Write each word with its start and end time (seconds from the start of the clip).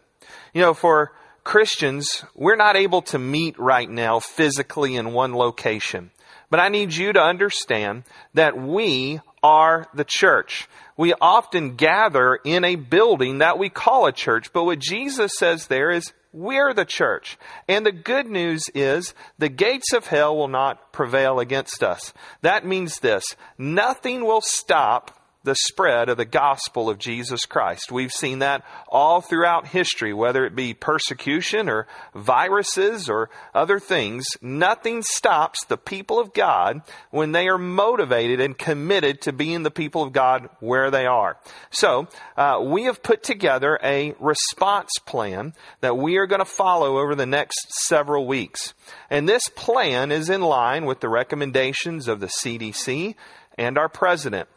You 0.52 0.62
know, 0.62 0.74
for 0.74 1.12
Christians, 1.46 2.24
we're 2.34 2.56
not 2.56 2.74
able 2.74 3.02
to 3.02 3.20
meet 3.20 3.56
right 3.56 3.88
now 3.88 4.18
physically 4.18 4.96
in 4.96 5.12
one 5.12 5.32
location. 5.32 6.10
But 6.50 6.58
I 6.58 6.70
need 6.70 6.92
you 6.92 7.12
to 7.12 7.22
understand 7.22 8.02
that 8.34 8.58
we 8.58 9.20
are 9.44 9.86
the 9.94 10.04
church. 10.04 10.68
We 10.96 11.14
often 11.20 11.76
gather 11.76 12.34
in 12.34 12.64
a 12.64 12.74
building 12.74 13.38
that 13.38 13.60
we 13.60 13.68
call 13.68 14.06
a 14.06 14.12
church, 14.12 14.52
but 14.52 14.64
what 14.64 14.80
Jesus 14.80 15.38
says 15.38 15.68
there 15.68 15.92
is 15.92 16.12
we're 16.32 16.74
the 16.74 16.84
church. 16.84 17.38
And 17.68 17.86
the 17.86 17.92
good 17.92 18.26
news 18.26 18.64
is 18.74 19.14
the 19.38 19.48
gates 19.48 19.92
of 19.92 20.08
hell 20.08 20.36
will 20.36 20.48
not 20.48 20.92
prevail 20.92 21.38
against 21.38 21.80
us. 21.84 22.12
That 22.42 22.66
means 22.66 22.98
this 22.98 23.24
nothing 23.56 24.24
will 24.24 24.40
stop 24.40 25.15
the 25.46 25.54
spread 25.54 26.08
of 26.08 26.16
the 26.16 26.24
gospel 26.24 26.90
of 26.90 26.98
Jesus 26.98 27.46
Christ. 27.46 27.92
We've 27.92 28.12
seen 28.12 28.40
that 28.40 28.64
all 28.88 29.20
throughout 29.20 29.68
history, 29.68 30.12
whether 30.12 30.44
it 30.44 30.56
be 30.56 30.74
persecution 30.74 31.68
or 31.68 31.86
viruses 32.14 33.08
or 33.08 33.30
other 33.54 33.78
things. 33.78 34.26
Nothing 34.42 35.02
stops 35.02 35.64
the 35.64 35.78
people 35.78 36.18
of 36.18 36.34
God 36.34 36.82
when 37.10 37.30
they 37.30 37.46
are 37.46 37.58
motivated 37.58 38.40
and 38.40 38.58
committed 38.58 39.22
to 39.22 39.32
being 39.32 39.62
the 39.62 39.70
people 39.70 40.02
of 40.02 40.12
God 40.12 40.50
where 40.58 40.90
they 40.90 41.06
are. 41.06 41.38
So, 41.70 42.08
uh, 42.36 42.60
we 42.62 42.84
have 42.84 43.02
put 43.02 43.22
together 43.22 43.78
a 43.84 44.14
response 44.18 44.90
plan 45.06 45.54
that 45.80 45.96
we 45.96 46.16
are 46.16 46.26
going 46.26 46.40
to 46.40 46.44
follow 46.44 46.98
over 46.98 47.14
the 47.14 47.24
next 47.24 47.72
several 47.86 48.26
weeks. 48.26 48.74
And 49.08 49.28
this 49.28 49.48
plan 49.54 50.10
is 50.10 50.28
in 50.28 50.42
line 50.42 50.86
with 50.86 50.98
the 50.98 51.08
recommendations 51.08 52.08
of 52.08 52.18
the 52.18 52.26
CDC 52.26 53.14
and 53.56 53.78
our 53.78 53.88
president. 53.88 54.48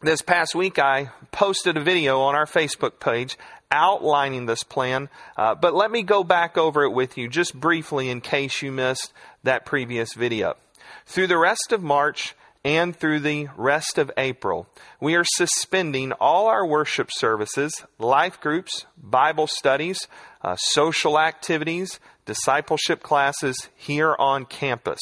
This 0.00 0.22
past 0.22 0.54
week, 0.54 0.78
I 0.78 1.10
posted 1.32 1.76
a 1.76 1.80
video 1.80 2.20
on 2.20 2.36
our 2.36 2.46
Facebook 2.46 3.00
page 3.00 3.36
outlining 3.72 4.46
this 4.46 4.62
plan, 4.62 5.08
uh, 5.36 5.56
but 5.56 5.74
let 5.74 5.90
me 5.90 6.04
go 6.04 6.22
back 6.22 6.56
over 6.56 6.84
it 6.84 6.92
with 6.92 7.18
you 7.18 7.28
just 7.28 7.52
briefly 7.52 8.08
in 8.08 8.20
case 8.20 8.62
you 8.62 8.70
missed 8.70 9.12
that 9.42 9.66
previous 9.66 10.14
video. 10.14 10.54
Through 11.04 11.26
the 11.26 11.36
rest 11.36 11.72
of 11.72 11.82
March 11.82 12.36
and 12.64 12.94
through 12.94 13.18
the 13.18 13.48
rest 13.56 13.98
of 13.98 14.12
April, 14.16 14.68
we 15.00 15.16
are 15.16 15.24
suspending 15.24 16.12
all 16.12 16.46
our 16.46 16.64
worship 16.64 17.10
services, 17.10 17.72
life 17.98 18.40
groups, 18.40 18.86
Bible 18.96 19.48
studies, 19.48 20.06
uh, 20.42 20.56
social 20.56 21.18
activities, 21.18 21.98
discipleship 22.26 23.02
classes 23.02 23.68
here 23.74 24.14
on 24.18 24.44
campus. 24.44 25.00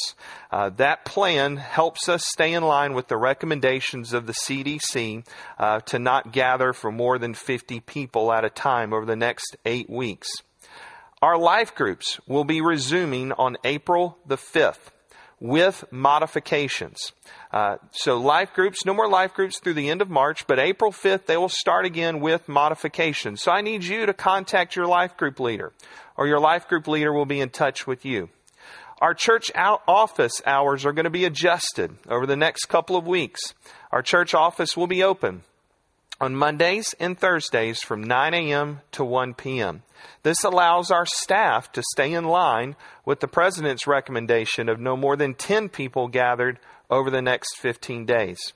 Uh, 0.50 0.70
that 0.70 1.04
plan 1.04 1.56
helps 1.56 2.08
us 2.08 2.24
stay 2.26 2.52
in 2.52 2.62
line 2.62 2.94
with 2.94 3.08
the 3.08 3.16
recommendations 3.16 4.12
of 4.12 4.26
the 4.26 4.32
CDC 4.32 5.26
uh, 5.58 5.80
to 5.80 5.98
not 5.98 6.32
gather 6.32 6.72
for 6.72 6.90
more 6.90 7.18
than 7.18 7.34
50 7.34 7.80
people 7.80 8.32
at 8.32 8.44
a 8.44 8.50
time 8.50 8.92
over 8.92 9.04
the 9.04 9.16
next 9.16 9.56
eight 9.64 9.90
weeks. 9.90 10.28
Our 11.22 11.38
life 11.38 11.74
groups 11.74 12.20
will 12.26 12.44
be 12.44 12.60
resuming 12.60 13.32
on 13.32 13.56
April 13.64 14.18
the 14.26 14.36
5th 14.36 14.90
with 15.40 15.84
modifications. 15.90 17.12
Uh, 17.52 17.76
so 17.90 18.18
life 18.18 18.52
groups, 18.54 18.84
no 18.84 18.94
more 18.94 19.08
life 19.08 19.34
groups 19.34 19.58
through 19.58 19.74
the 19.74 19.90
end 19.90 20.00
of 20.00 20.08
March, 20.08 20.46
but 20.46 20.58
April 20.58 20.92
5th 20.92 21.26
they 21.26 21.36
will 21.36 21.48
start 21.48 21.84
again 21.84 22.20
with 22.20 22.48
modifications. 22.48 23.42
So 23.42 23.52
I 23.52 23.60
need 23.60 23.84
you 23.84 24.06
to 24.06 24.14
contact 24.14 24.76
your 24.76 24.86
life 24.86 25.16
group 25.16 25.38
leader, 25.38 25.72
or 26.16 26.26
your 26.26 26.40
life 26.40 26.68
group 26.68 26.88
leader 26.88 27.12
will 27.12 27.26
be 27.26 27.40
in 27.40 27.50
touch 27.50 27.86
with 27.86 28.04
you. 28.04 28.30
Our 29.00 29.12
church 29.12 29.50
office 29.54 30.40
hours 30.46 30.86
are 30.86 30.92
going 30.92 31.04
to 31.04 31.10
be 31.10 31.26
adjusted 31.26 31.96
over 32.08 32.26
the 32.26 32.36
next 32.36 32.64
couple 32.64 32.96
of 32.96 33.06
weeks. 33.06 33.52
Our 33.92 34.00
church 34.00 34.32
office 34.32 34.74
will 34.74 34.86
be 34.86 35.02
open 35.02 35.42
on 36.20 36.34
Mondays 36.34 36.94
and 36.98 37.18
Thursdays 37.18 37.80
from 37.80 38.02
9 38.02 38.34
a.m. 38.34 38.80
to 38.92 39.04
1 39.04 39.34
p.m. 39.34 39.82
This 40.22 40.42
allows 40.44 40.90
our 40.90 41.06
staff 41.06 41.70
to 41.72 41.82
stay 41.92 42.12
in 42.12 42.24
line 42.24 42.76
with 43.04 43.20
the 43.20 43.28
President's 43.28 43.86
recommendation 43.86 44.68
of 44.68 44.80
no 44.80 44.96
more 44.96 45.16
than 45.16 45.34
10 45.34 45.68
people 45.68 46.08
gathered 46.08 46.58
over 46.90 47.10
the 47.10 47.22
next 47.22 47.58
15 47.58 48.06
days. 48.06 48.52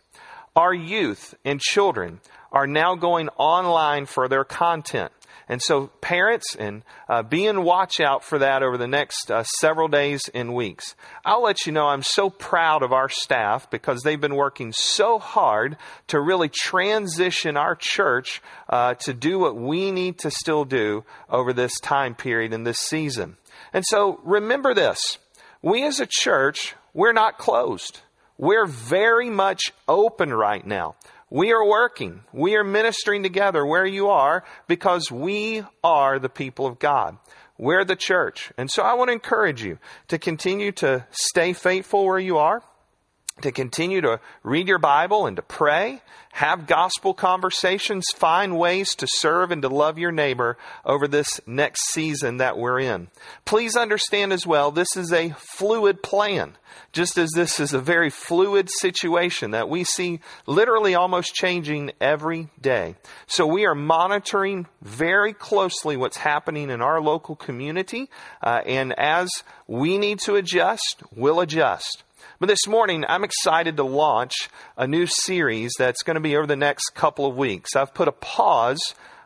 Our 0.56 0.74
youth 0.74 1.34
and 1.44 1.60
children 1.60 2.20
are 2.52 2.66
now 2.66 2.94
going 2.94 3.28
online 3.36 4.06
for 4.06 4.28
their 4.28 4.44
content. 4.44 5.12
And 5.50 5.60
so, 5.60 5.88
parents, 6.00 6.54
and 6.56 6.84
uh, 7.08 7.24
be 7.24 7.44
in 7.44 7.64
watch 7.64 7.98
out 7.98 8.22
for 8.22 8.38
that 8.38 8.62
over 8.62 8.78
the 8.78 8.86
next 8.86 9.32
uh, 9.32 9.42
several 9.42 9.88
days 9.88 10.22
and 10.32 10.54
weeks. 10.54 10.94
I'll 11.24 11.42
let 11.42 11.66
you 11.66 11.72
know 11.72 11.88
I'm 11.88 12.04
so 12.04 12.30
proud 12.30 12.84
of 12.84 12.92
our 12.92 13.08
staff 13.08 13.68
because 13.68 14.02
they've 14.02 14.20
been 14.20 14.36
working 14.36 14.72
so 14.72 15.18
hard 15.18 15.76
to 16.06 16.20
really 16.20 16.48
transition 16.48 17.56
our 17.56 17.74
church 17.74 18.40
uh, 18.68 18.94
to 19.00 19.12
do 19.12 19.40
what 19.40 19.56
we 19.56 19.90
need 19.90 20.20
to 20.20 20.30
still 20.30 20.64
do 20.64 21.04
over 21.28 21.52
this 21.52 21.80
time 21.80 22.14
period 22.14 22.52
in 22.52 22.62
this 22.62 22.78
season. 22.78 23.36
And 23.72 23.84
so, 23.84 24.20
remember 24.22 24.72
this 24.72 25.18
we 25.62 25.84
as 25.84 25.98
a 25.98 26.06
church, 26.08 26.76
we're 26.94 27.12
not 27.12 27.38
closed. 27.38 27.98
We're 28.38 28.66
very 28.66 29.30
much 29.30 29.72
open 29.88 30.32
right 30.32 30.64
now. 30.64 30.94
We 31.30 31.52
are 31.52 31.64
working. 31.64 32.24
We 32.32 32.56
are 32.56 32.64
ministering 32.64 33.22
together 33.22 33.64
where 33.64 33.86
you 33.86 34.08
are 34.08 34.44
because 34.66 35.12
we 35.12 35.62
are 35.84 36.18
the 36.18 36.28
people 36.28 36.66
of 36.66 36.80
God. 36.80 37.18
We're 37.56 37.84
the 37.84 37.94
church. 37.94 38.52
And 38.58 38.68
so 38.68 38.82
I 38.82 38.94
want 38.94 39.08
to 39.08 39.12
encourage 39.12 39.62
you 39.62 39.78
to 40.08 40.18
continue 40.18 40.72
to 40.72 41.06
stay 41.10 41.52
faithful 41.52 42.04
where 42.04 42.18
you 42.18 42.38
are, 42.38 42.62
to 43.42 43.52
continue 43.52 44.00
to 44.00 44.20
read 44.42 44.68
your 44.68 44.78
Bible 44.78 45.26
and 45.26 45.36
to 45.36 45.42
pray, 45.42 46.02
have 46.32 46.66
gospel 46.66 47.14
conversations, 47.14 48.04
find 48.14 48.58
ways 48.58 48.94
to 48.96 49.06
serve 49.08 49.50
and 49.50 49.62
to 49.62 49.68
love 49.68 49.98
your 49.98 50.12
neighbor 50.12 50.56
over 50.84 51.08
this 51.08 51.40
next 51.46 51.90
season 51.90 52.38
that 52.38 52.56
we're 52.56 52.80
in. 52.80 53.08
Please 53.44 53.76
understand 53.76 54.32
as 54.32 54.46
well, 54.46 54.70
this 54.70 54.96
is 54.96 55.12
a 55.12 55.30
fluid 55.30 56.02
plan 56.02 56.56
just 56.92 57.18
as 57.18 57.30
this 57.34 57.60
is 57.60 57.72
a 57.72 57.80
very 57.80 58.10
fluid 58.10 58.68
situation 58.70 59.52
that 59.52 59.68
we 59.68 59.84
see 59.84 60.20
literally 60.46 60.94
almost 60.94 61.34
changing 61.34 61.92
every 62.00 62.48
day. 62.60 62.96
So 63.26 63.46
we 63.46 63.66
are 63.66 63.74
monitoring 63.74 64.66
very 64.82 65.32
closely 65.32 65.96
what's 65.96 66.16
happening 66.16 66.70
in 66.70 66.80
our 66.80 67.00
local 67.00 67.36
community, 67.36 68.10
uh, 68.42 68.62
and 68.66 68.92
as 68.98 69.30
we 69.66 69.98
need 69.98 70.18
to 70.20 70.36
adjust, 70.36 71.02
we'll 71.14 71.40
adjust. 71.40 72.02
But 72.38 72.46
this 72.46 72.66
morning, 72.66 73.04
I'm 73.08 73.24
excited 73.24 73.76
to 73.76 73.84
launch 73.84 74.32
a 74.76 74.86
new 74.86 75.06
series 75.06 75.72
that's 75.78 76.02
going 76.02 76.14
to 76.14 76.20
be 76.20 76.36
over 76.36 76.46
the 76.46 76.56
next 76.56 76.90
couple 76.94 77.26
of 77.26 77.36
weeks. 77.36 77.76
I've 77.76 77.94
put 77.94 78.08
a 78.08 78.12
pause 78.12 78.80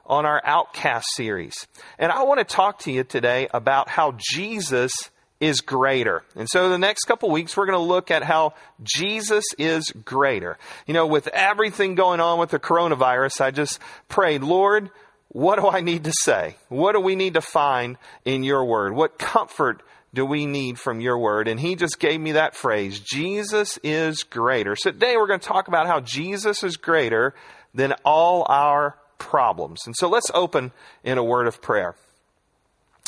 on 0.06 0.26
our 0.26 0.41
Outcast 0.44 1.06
series. 1.14 1.55
And 1.99 2.12
I 2.12 2.25
want 2.25 2.38
to 2.38 2.44
talk 2.44 2.81
to 2.81 2.93
you 2.93 3.05
today 3.05 3.49
about 3.52 3.88
how 3.88 4.14
Jesus 4.19 4.93
is 5.41 5.61
greater. 5.61 6.23
And 6.37 6.49
so 6.49 6.69
the 6.69 6.79
next 6.79 7.05
couple 7.05 7.31
weeks, 7.31 7.56
we're 7.56 7.67
going 7.67 7.79
to 7.79 7.85
look 7.85 8.11
at 8.11 8.23
how 8.23 8.55
Jesus 8.82 9.44
is 9.58 9.91
greater. 10.05 10.58
You 10.87 10.94
know, 10.94 11.06
with 11.06 11.29
everything 11.29 11.94
going 11.94 12.20
on 12.20 12.38
with 12.38 12.50
the 12.50 12.58
coronavirus, 12.58 13.41
I 13.41 13.50
just 13.50 13.79
prayed, 14.08 14.43
Lord, 14.43 14.91
what 15.29 15.58
do 15.58 15.69
I 15.69 15.81
need 15.81 16.05
to 16.05 16.12
say? 16.23 16.56
What 16.69 16.93
do 16.93 17.00
we 17.00 17.17
need 17.17 17.35
to 17.35 17.41
find 17.41 17.99
in 18.25 18.44
your 18.44 18.64
word? 18.64 18.94
What 18.94 19.19
comfort 19.19 19.82
do 20.14 20.25
we 20.25 20.46
need 20.46 20.78
from 20.78 21.00
your 21.00 21.19
word? 21.19 21.49
And 21.49 21.58
he 21.61 21.75
just 21.75 21.99
gave 21.99 22.20
me 22.20 22.32
that 22.32 22.55
phrase, 22.55 23.00
Jesus 23.00 23.78
is 23.82 24.22
greater. 24.22 24.76
So 24.76 24.90
today 24.90 25.16
we're 25.16 25.26
going 25.26 25.40
to 25.40 25.46
talk 25.46 25.69
about 25.69 25.87
how 25.87 26.00
Jesus 26.00 26.62
is 26.62 26.76
greater 26.76 27.34
than 27.75 27.93
all 28.05 28.46
our 28.49 28.96
problems. 29.19 29.82
And 29.87 29.94
so 29.96 30.08
let's 30.08 30.31
open 30.32 30.72
in 31.02 31.19
a 31.19 31.25
word 31.25 31.46
of 31.46 31.61
prayer. 31.61 31.96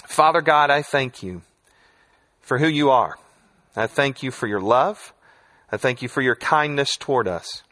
Father 0.06 0.40
God, 0.40 0.70
I 0.70 0.82
thank 0.82 1.22
you 1.22 1.42
for 2.40 2.58
who 2.58 2.68
you 2.68 2.90
are. 2.90 3.18
I 3.74 3.86
thank 3.86 4.22
you 4.22 4.30
for 4.30 4.46
your 4.46 4.60
love. 4.60 5.12
I 5.70 5.76
thank 5.76 6.02
you 6.02 6.08
for 6.08 6.22
your 6.22 6.36
kindness 6.36 6.96
toward 6.96 7.28
us. 7.28 7.62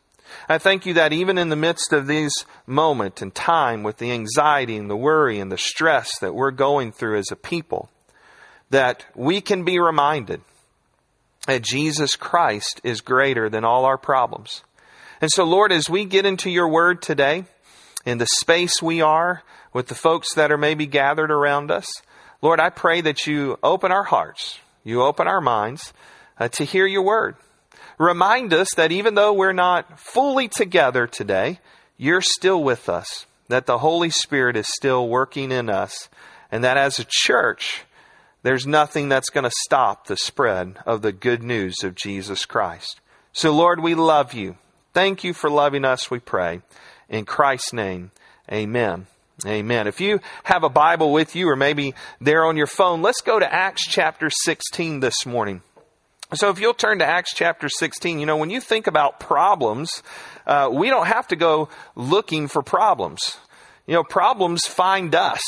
I 0.48 0.58
thank 0.58 0.84
you 0.84 0.94
that 0.94 1.12
even 1.12 1.38
in 1.38 1.48
the 1.48 1.56
midst 1.56 1.92
of 1.92 2.06
these 2.06 2.32
moment 2.66 3.22
and 3.22 3.34
time 3.34 3.82
with 3.82 3.98
the 3.98 4.10
anxiety 4.10 4.76
and 4.76 4.90
the 4.90 4.96
worry 4.96 5.38
and 5.38 5.50
the 5.50 5.58
stress 5.58 6.18
that 6.18 6.34
we're 6.34 6.50
going 6.50 6.92
through 6.92 7.18
as 7.18 7.30
a 7.30 7.36
people, 7.36 7.88
that 8.74 9.06
we 9.14 9.40
can 9.40 9.62
be 9.62 9.78
reminded 9.78 10.40
that 11.46 11.62
Jesus 11.62 12.16
Christ 12.16 12.80
is 12.82 13.00
greater 13.00 13.48
than 13.48 13.64
all 13.64 13.84
our 13.84 13.96
problems. 13.96 14.64
And 15.20 15.30
so, 15.30 15.44
Lord, 15.44 15.70
as 15.70 15.88
we 15.88 16.04
get 16.04 16.26
into 16.26 16.50
your 16.50 16.68
word 16.68 17.00
today, 17.00 17.44
in 18.04 18.18
the 18.18 18.26
space 18.26 18.82
we 18.82 19.00
are, 19.00 19.44
with 19.72 19.86
the 19.86 19.94
folks 19.94 20.34
that 20.34 20.50
are 20.50 20.58
maybe 20.58 20.86
gathered 20.86 21.30
around 21.30 21.70
us, 21.70 21.86
Lord, 22.42 22.58
I 22.58 22.70
pray 22.70 23.00
that 23.02 23.28
you 23.28 23.60
open 23.62 23.92
our 23.92 24.02
hearts, 24.02 24.58
you 24.82 25.02
open 25.02 25.28
our 25.28 25.40
minds 25.40 25.92
uh, 26.40 26.48
to 26.48 26.64
hear 26.64 26.84
your 26.84 27.02
word. 27.02 27.36
Remind 27.96 28.52
us 28.52 28.74
that 28.74 28.90
even 28.90 29.14
though 29.14 29.32
we're 29.32 29.52
not 29.52 30.00
fully 30.00 30.48
together 30.48 31.06
today, 31.06 31.60
you're 31.96 32.20
still 32.20 32.62
with 32.64 32.88
us, 32.88 33.26
that 33.48 33.66
the 33.66 33.78
Holy 33.78 34.10
Spirit 34.10 34.56
is 34.56 34.66
still 34.68 35.08
working 35.08 35.52
in 35.52 35.70
us, 35.70 36.08
and 36.50 36.64
that 36.64 36.76
as 36.76 36.98
a 36.98 37.06
church, 37.08 37.84
there's 38.44 38.66
nothing 38.66 39.08
that's 39.08 39.30
going 39.30 39.44
to 39.44 39.50
stop 39.64 40.06
the 40.06 40.18
spread 40.18 40.76
of 40.84 41.00
the 41.00 41.12
good 41.12 41.42
news 41.42 41.82
of 41.82 41.94
Jesus 41.94 42.44
Christ. 42.44 43.00
So, 43.32 43.50
Lord, 43.50 43.80
we 43.80 43.94
love 43.94 44.34
you. 44.34 44.58
Thank 44.92 45.24
you 45.24 45.32
for 45.32 45.50
loving 45.50 45.84
us, 45.84 46.10
we 46.10 46.20
pray. 46.20 46.60
In 47.08 47.24
Christ's 47.24 47.72
name, 47.72 48.12
amen. 48.52 49.06
Amen. 49.46 49.86
If 49.86 49.98
you 50.00 50.20
have 50.44 50.62
a 50.62 50.68
Bible 50.68 51.10
with 51.10 51.34
you 51.34 51.48
or 51.48 51.56
maybe 51.56 51.94
there 52.20 52.44
on 52.44 52.58
your 52.58 52.66
phone, 52.66 53.00
let's 53.00 53.22
go 53.22 53.40
to 53.40 53.52
Acts 53.52 53.88
chapter 53.88 54.28
16 54.28 55.00
this 55.00 55.24
morning. 55.24 55.62
So 56.34 56.50
if 56.50 56.60
you'll 56.60 56.74
turn 56.74 56.98
to 56.98 57.06
Acts 57.06 57.34
chapter 57.34 57.70
16, 57.70 58.18
you 58.18 58.26
know, 58.26 58.36
when 58.36 58.50
you 58.50 58.60
think 58.60 58.86
about 58.86 59.20
problems, 59.20 60.02
uh, 60.46 60.68
we 60.70 60.90
don't 60.90 61.06
have 61.06 61.28
to 61.28 61.36
go 61.36 61.70
looking 61.96 62.48
for 62.48 62.62
problems. 62.62 63.38
You 63.86 63.94
know, 63.94 64.04
problems 64.04 64.66
find 64.66 65.14
us. 65.14 65.40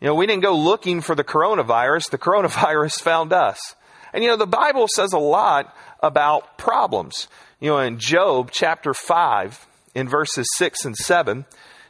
You 0.00 0.08
know, 0.08 0.14
we 0.14 0.26
didn't 0.26 0.42
go 0.42 0.56
looking 0.56 1.02
for 1.02 1.14
the 1.14 1.24
coronavirus, 1.24 2.10
the 2.10 2.18
coronavirus 2.18 3.00
found 3.02 3.32
us. 3.32 3.58
And 4.12 4.24
you 4.24 4.30
know, 4.30 4.36
the 4.36 4.46
Bible 4.46 4.86
says 4.88 5.12
a 5.12 5.18
lot 5.18 5.74
about 6.02 6.56
problems. 6.56 7.28
You 7.60 7.70
know, 7.70 7.78
in 7.78 7.98
Job 7.98 8.50
chapter 8.50 8.94
5, 8.94 9.66
in 9.94 10.08
verses 10.08 10.46
6 10.56 10.84
and 10.84 10.96
7, 10.96 11.44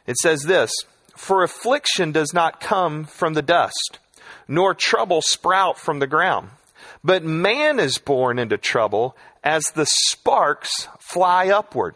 it 0.05 0.17
says 0.17 0.43
this 0.43 0.71
For 1.15 1.43
affliction 1.43 2.11
does 2.11 2.33
not 2.33 2.59
come 2.59 3.05
from 3.05 3.33
the 3.33 3.41
dust, 3.41 3.99
nor 4.47 4.73
trouble 4.73 5.21
sprout 5.21 5.77
from 5.77 5.99
the 5.99 6.07
ground. 6.07 6.49
But 7.03 7.23
man 7.23 7.79
is 7.79 7.97
born 7.97 8.37
into 8.37 8.57
trouble 8.57 9.15
as 9.43 9.63
the 9.73 9.87
sparks 9.87 10.87
fly 10.99 11.47
upward. 11.47 11.95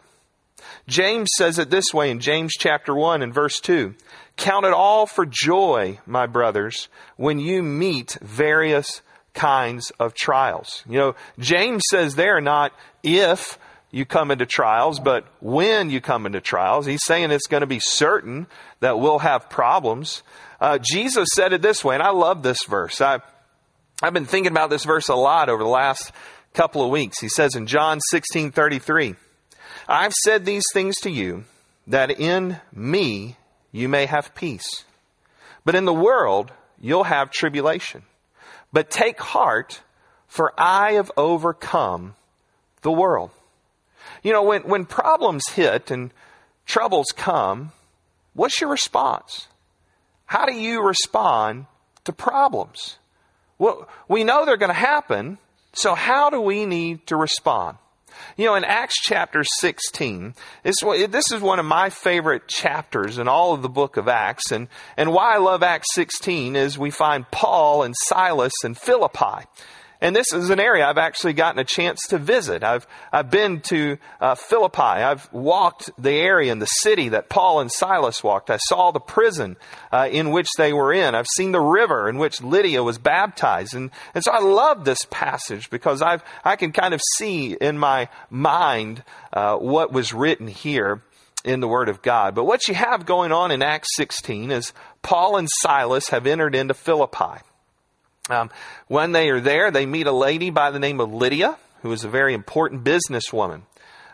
James 0.88 1.28
says 1.36 1.58
it 1.58 1.70
this 1.70 1.92
way 1.92 2.10
in 2.10 2.20
James 2.20 2.52
chapter 2.58 2.94
1 2.94 3.22
and 3.22 3.32
verse 3.32 3.60
2. 3.60 3.94
Count 4.36 4.66
it 4.66 4.72
all 4.72 5.06
for 5.06 5.26
joy, 5.26 5.98
my 6.06 6.26
brothers, 6.26 6.88
when 7.16 7.38
you 7.38 7.62
meet 7.62 8.18
various 8.20 9.02
kinds 9.32 9.90
of 9.98 10.14
trials. 10.14 10.82
You 10.88 10.98
know, 10.98 11.14
James 11.38 11.82
says 11.90 12.14
there 12.14 12.40
not 12.40 12.72
if 13.02 13.58
you 13.90 14.04
come 14.04 14.30
into 14.30 14.44
trials, 14.44 14.98
but 15.00 15.26
when 15.40 15.90
you 15.90 16.00
come 16.00 16.26
into 16.26 16.40
trials. 16.40 16.86
He's 16.86 17.04
saying 17.04 17.30
it's 17.30 17.46
going 17.46 17.62
to 17.62 17.66
be 17.66 17.80
certain 17.80 18.46
that 18.80 18.98
we'll 18.98 19.20
have 19.20 19.48
problems. 19.48 20.22
Uh, 20.60 20.78
Jesus 20.78 21.28
said 21.34 21.52
it 21.52 21.62
this 21.62 21.84
way, 21.84 21.94
and 21.94 22.02
I 22.02 22.10
love 22.10 22.42
this 22.42 22.58
verse. 22.68 23.00
I, 23.00 23.20
I've 24.02 24.12
been 24.12 24.26
thinking 24.26 24.52
about 24.52 24.70
this 24.70 24.84
verse 24.84 25.08
a 25.08 25.14
lot 25.14 25.48
over 25.48 25.62
the 25.62 25.68
last 25.68 26.12
couple 26.52 26.82
of 26.82 26.90
weeks. 26.90 27.20
He 27.20 27.28
says 27.28 27.54
in 27.54 27.66
John 27.66 28.00
16 28.10 28.52
33, 28.52 29.14
I've 29.88 30.12
said 30.12 30.44
these 30.44 30.64
things 30.72 30.96
to 31.02 31.10
you 31.10 31.44
that 31.86 32.10
in 32.10 32.60
me 32.74 33.36
you 33.76 33.88
may 33.88 34.06
have 34.06 34.34
peace. 34.34 34.84
But 35.64 35.74
in 35.74 35.84
the 35.84 35.92
world 35.92 36.50
you'll 36.80 37.04
have 37.04 37.30
tribulation. 37.30 38.02
But 38.72 38.90
take 38.90 39.20
heart, 39.20 39.82
for 40.26 40.52
I 40.58 40.92
have 40.92 41.10
overcome 41.16 42.14
the 42.82 42.90
world. 42.90 43.30
You 44.22 44.32
know, 44.32 44.42
when, 44.42 44.62
when 44.62 44.86
problems 44.86 45.48
hit 45.48 45.90
and 45.90 46.10
troubles 46.64 47.06
come, 47.16 47.72
what's 48.34 48.60
your 48.60 48.70
response? 48.70 49.48
How 50.24 50.46
do 50.46 50.54
you 50.54 50.82
respond 50.82 51.66
to 52.04 52.12
problems? 52.12 52.98
Well, 53.58 53.88
we 54.08 54.24
know 54.24 54.44
they're 54.44 54.56
going 54.56 54.68
to 54.68 54.74
happen, 54.74 55.38
so 55.72 55.94
how 55.94 56.30
do 56.30 56.40
we 56.40 56.66
need 56.66 57.06
to 57.08 57.16
respond? 57.16 57.78
You 58.36 58.46
know, 58.46 58.54
in 58.54 58.64
Acts 58.64 58.96
chapter 59.02 59.42
16, 59.44 60.34
this, 60.62 61.32
is 61.32 61.40
one 61.40 61.58
of 61.58 61.64
my 61.66 61.90
favorite 61.90 62.48
chapters 62.48 63.18
in 63.18 63.28
all 63.28 63.54
of 63.54 63.62
the 63.62 63.68
book 63.68 63.96
of 63.96 64.08
Acts. 64.08 64.50
And, 64.50 64.68
and 64.96 65.12
why 65.12 65.34
I 65.34 65.38
love 65.38 65.62
Acts 65.62 65.94
16 65.94 66.56
is 66.56 66.78
we 66.78 66.90
find 66.90 67.30
Paul 67.30 67.82
and 67.82 67.94
Silas 68.06 68.52
and 68.64 68.76
Philippi. 68.76 69.46
And 70.00 70.14
this 70.14 70.32
is 70.32 70.50
an 70.50 70.60
area 70.60 70.86
I've 70.86 70.98
actually 70.98 71.32
gotten 71.32 71.58
a 71.58 71.64
chance 71.64 72.00
to 72.08 72.18
visit. 72.18 72.62
I've, 72.62 72.86
I've 73.12 73.30
been 73.30 73.60
to 73.62 73.96
uh, 74.20 74.34
Philippi. 74.34 74.82
I've 74.82 75.32
walked 75.32 75.90
the 75.98 76.12
area 76.12 76.52
and 76.52 76.60
the 76.60 76.66
city 76.66 77.10
that 77.10 77.28
Paul 77.28 77.60
and 77.60 77.72
Silas 77.72 78.22
walked. 78.22 78.50
I 78.50 78.58
saw 78.58 78.90
the 78.90 79.00
prison 79.00 79.56
uh, 79.90 80.08
in 80.10 80.30
which 80.30 80.48
they 80.58 80.72
were 80.72 80.92
in. 80.92 81.14
I've 81.14 81.26
seen 81.36 81.52
the 81.52 81.60
river 81.60 82.08
in 82.08 82.18
which 82.18 82.42
Lydia 82.42 82.82
was 82.82 82.98
baptized. 82.98 83.74
And, 83.74 83.90
and 84.14 84.22
so 84.22 84.32
I 84.32 84.40
love 84.40 84.84
this 84.84 85.06
passage 85.10 85.70
because 85.70 86.02
I've, 86.02 86.22
I 86.44 86.56
can 86.56 86.72
kind 86.72 86.92
of 86.92 87.00
see 87.16 87.54
in 87.54 87.78
my 87.78 88.08
mind 88.28 89.02
uh, 89.32 89.56
what 89.56 89.92
was 89.92 90.12
written 90.12 90.46
here 90.46 91.02
in 91.44 91.60
the 91.60 91.68
Word 91.68 91.88
of 91.88 92.02
God. 92.02 92.34
But 92.34 92.44
what 92.44 92.68
you 92.68 92.74
have 92.74 93.06
going 93.06 93.32
on 93.32 93.50
in 93.50 93.62
Acts 93.62 93.94
16 93.94 94.50
is 94.50 94.72
Paul 95.00 95.36
and 95.36 95.48
Silas 95.60 96.08
have 96.08 96.26
entered 96.26 96.54
into 96.54 96.74
Philippi. 96.74 97.40
Um, 98.28 98.50
when 98.88 99.12
they 99.12 99.30
are 99.30 99.40
there, 99.40 99.70
they 99.70 99.86
meet 99.86 100.06
a 100.06 100.12
lady 100.12 100.50
by 100.50 100.70
the 100.70 100.78
name 100.78 101.00
of 101.00 101.12
Lydia, 101.12 101.56
who 101.82 101.92
is 101.92 102.04
a 102.04 102.08
very 102.08 102.34
important 102.34 102.82
businesswoman. 102.82 103.62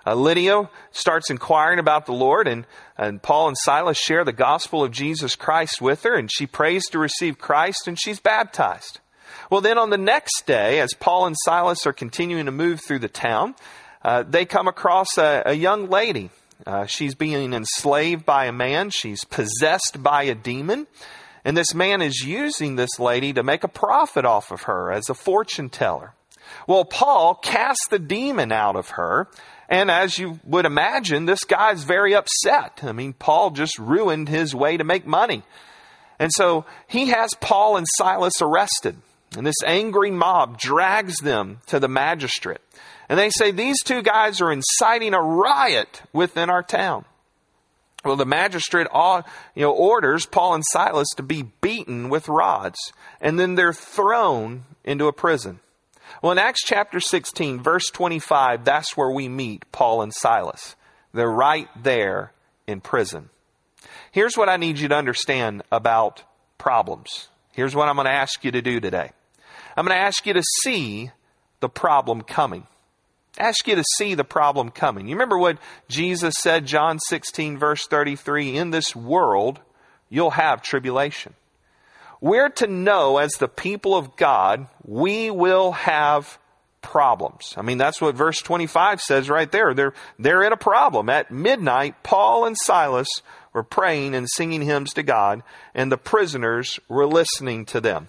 Uh, 0.07 0.15
Lydia 0.15 0.69
starts 0.91 1.31
inquiring 1.31 1.79
about 1.79 2.07
the 2.07 2.13
Lord, 2.13 2.49
and, 2.49 2.67
and 2.99 3.23
Paul 3.23 3.49
and 3.49 3.57
Silas 3.59 3.97
share 3.97 4.25
the 4.25 4.33
gospel 4.33 4.83
of 4.83 4.91
Jesus 4.91 5.37
Christ 5.37 5.81
with 5.81 6.03
her, 6.03 6.17
and 6.17 6.31
she 6.31 6.47
prays 6.47 6.83
to 6.91 6.99
receive 6.99 7.39
Christ, 7.39 7.87
and 7.87 7.99
she's 7.99 8.21
baptized. 8.21 9.01
Well, 9.49 9.61
then 9.61 9.79
on 9.79 9.91
the 9.91 9.99
next 9.99 10.45
day, 10.47 10.81
as 10.81 10.93
Paul 10.99 11.27
and 11.27 11.37
Silas 11.45 11.87
are 11.87 11.93
continuing 11.93 12.47
to 12.47 12.53
move 12.53 12.81
through 12.81 12.99
the 12.99 13.09
town, 13.09 13.55
uh, 14.03 14.25
they 14.25 14.45
come 14.45 14.67
across 14.67 15.17
a, 15.17 15.43
a 15.47 15.55
young 15.55 15.89
lady. 15.89 16.31
Uh, 16.67 16.87
she's 16.87 17.15
being 17.15 17.53
enslaved 17.53 18.27
by 18.27 18.47
a 18.47 18.53
man, 18.53 18.91
she's 18.91 19.25
possessed 19.25 20.03
by 20.03 20.25
a 20.25 20.35
demon. 20.35 20.87
And 21.45 21.57
this 21.57 21.75
man 21.75 22.03
is 22.03 22.25
using 22.25 22.77
this 22.77 22.99
lady 22.99 23.33
to 23.33 23.43
make 23.43 23.65
a 23.65 23.69
profit 23.69 24.25
off 24.25 24.51
of 24.53 24.63
her 24.63 24.93
as 24.93 25.09
a 25.09 25.15
fortune 25.15 25.71
teller. 25.71 26.15
Well, 26.67 26.85
Paul 26.85 27.35
casts 27.35 27.89
the 27.91 27.99
demon 27.99 28.53
out 28.53 28.77
of 28.77 28.91
her. 28.91 29.29
And 29.69 29.91
as 29.91 30.19
you 30.19 30.39
would 30.45 30.67
imagine, 30.67 31.25
this 31.25 31.45
guy's 31.45 31.85
very 31.85 32.15
upset. 32.15 32.81
I 32.83 32.93
mean, 32.93 33.15
Paul 33.15 33.51
just 33.51 33.79
ruined 33.79 34.29
his 34.29 34.55
way 34.55 34.77
to 34.77 34.85
make 34.85 35.07
money. 35.07 35.43
And 36.19 36.31
so 36.35 36.67
he 36.87 37.07
has 37.07 37.31
Paul 37.41 37.77
and 37.77 37.87
Silas 37.97 38.41
arrested. 38.41 38.97
And 39.37 39.47
this 39.47 39.63
angry 39.65 40.11
mob 40.11 40.59
drags 40.59 41.17
them 41.19 41.61
to 41.67 41.81
the 41.81 41.89
magistrate. 41.89 42.61
And 43.09 43.19
they 43.19 43.31
say, 43.31 43.51
These 43.51 43.83
two 43.83 44.03
guys 44.03 44.41
are 44.41 44.53
inciting 44.53 45.15
a 45.15 45.21
riot 45.21 46.03
within 46.13 46.51
our 46.51 46.63
town. 46.63 47.05
Well, 48.05 48.17
the 48.17 48.27
magistrate 48.27 48.89
you 48.93 49.63
know, 49.63 49.73
orders 49.73 50.27
Paul 50.27 50.55
and 50.55 50.65
Silas 50.73 51.09
to 51.17 51.23
be 51.23 51.43
beaten 51.61 52.09
with 52.09 52.29
rods, 52.29 52.79
and 53.21 53.39
then 53.39 53.55
they're 53.55 53.73
thrown 53.73 54.65
into 54.85 55.07
a 55.07 55.13
prison. 55.13 55.61
Well, 56.21 56.33
in 56.33 56.39
Acts 56.39 56.63
chapter 56.65 57.01
16, 57.01 57.63
verse 57.63 57.87
25, 57.93 58.65
that's 58.65 58.97
where 58.97 59.11
we 59.11 59.29
meet 59.29 59.71
Paul 59.73 60.03
and 60.03 60.13
Silas. 60.13 60.75
They're 61.15 61.31
right 61.31 61.69
there 61.81 62.33
in 62.67 62.81
prison. 62.81 63.31
Here's 64.11 64.37
what 64.37 64.49
I 64.49 64.57
need 64.57 64.79
you 64.79 64.89
to 64.89 64.97
understand 64.97 65.63
about 65.71 66.23
problems. 66.59 67.29
Here's 67.53 67.75
what 67.75 67.89
I'm 67.89 67.97
going 67.97 68.07
to 68.07 68.13
ask 68.13 68.45
you 68.45 68.51
to 68.51 68.63
do 68.63 68.81
today. 68.81 69.13
I'm 69.77 69.87
going 69.87 69.97
to 69.97 70.05
ask 70.05 70.27
you 70.27 70.33
to 70.35 70.43
see 70.63 71.11
the 71.61 71.69
problem 71.69 72.23
coming 72.23 72.67
ask 73.39 73.67
you 73.67 73.77
to 73.77 73.85
see 73.97 74.15
the 74.15 74.25
problem 74.25 74.71
coming. 74.71 75.09
You 75.09 75.15
remember 75.15 75.39
what 75.39 75.59
Jesus 75.89 76.35
said, 76.41 76.67
John 76.67 76.99
16, 76.99 77.59
verse 77.59 77.87
33 77.87 78.57
In 78.57 78.71
this 78.71 78.95
world, 78.95 79.61
you'll 80.09 80.31
have 80.31 80.63
tribulation. 80.63 81.35
We're 82.21 82.51
to 82.51 82.67
know, 82.69 83.19
as 83.19 83.33
the 83.33 83.49
people 83.49 83.97
of 83.97 84.17
God, 84.17 84.69
we 84.85 85.31
will 85.31 85.73
have 85.73 86.39
problems. 86.81 87.55
I 87.57 87.63
mean, 87.63 87.79
that's 87.79 88.01
what 88.01 88.15
verse 88.15 88.39
25 88.39 89.01
says 89.01 89.29
right 89.29 89.51
there. 89.51 89.75
They're, 89.75 89.95
they're 90.19 90.43
in 90.43 90.53
a 90.53 90.57
problem. 90.57 91.09
At 91.09 91.31
midnight, 91.31 92.03
Paul 92.03 92.45
and 92.45 92.57
Silas 92.57 93.09
were 93.53 93.63
praying 93.63 94.15
and 94.15 94.29
singing 94.29 94.63
hymns 94.63 94.93
to 94.95 95.03
God, 95.03 95.43
and 95.75 95.91
the 95.91 95.99
prisoners 95.99 96.79
were 96.89 97.07
listening 97.07 97.65
to 97.67 97.81
them. 97.81 98.09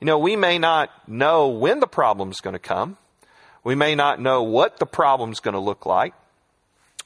You 0.00 0.06
know, 0.06 0.18
we 0.18 0.36
may 0.36 0.58
not 0.58 0.90
know 1.08 1.48
when 1.48 1.80
the 1.80 1.86
problem's 1.86 2.40
going 2.40 2.54
to 2.54 2.60
come. 2.60 2.98
We 3.68 3.74
may 3.74 3.94
not 3.94 4.18
know 4.18 4.44
what 4.44 4.78
the 4.78 4.86
problem's 4.86 5.40
going 5.40 5.52
to 5.52 5.60
look 5.60 5.84
like. 5.84 6.14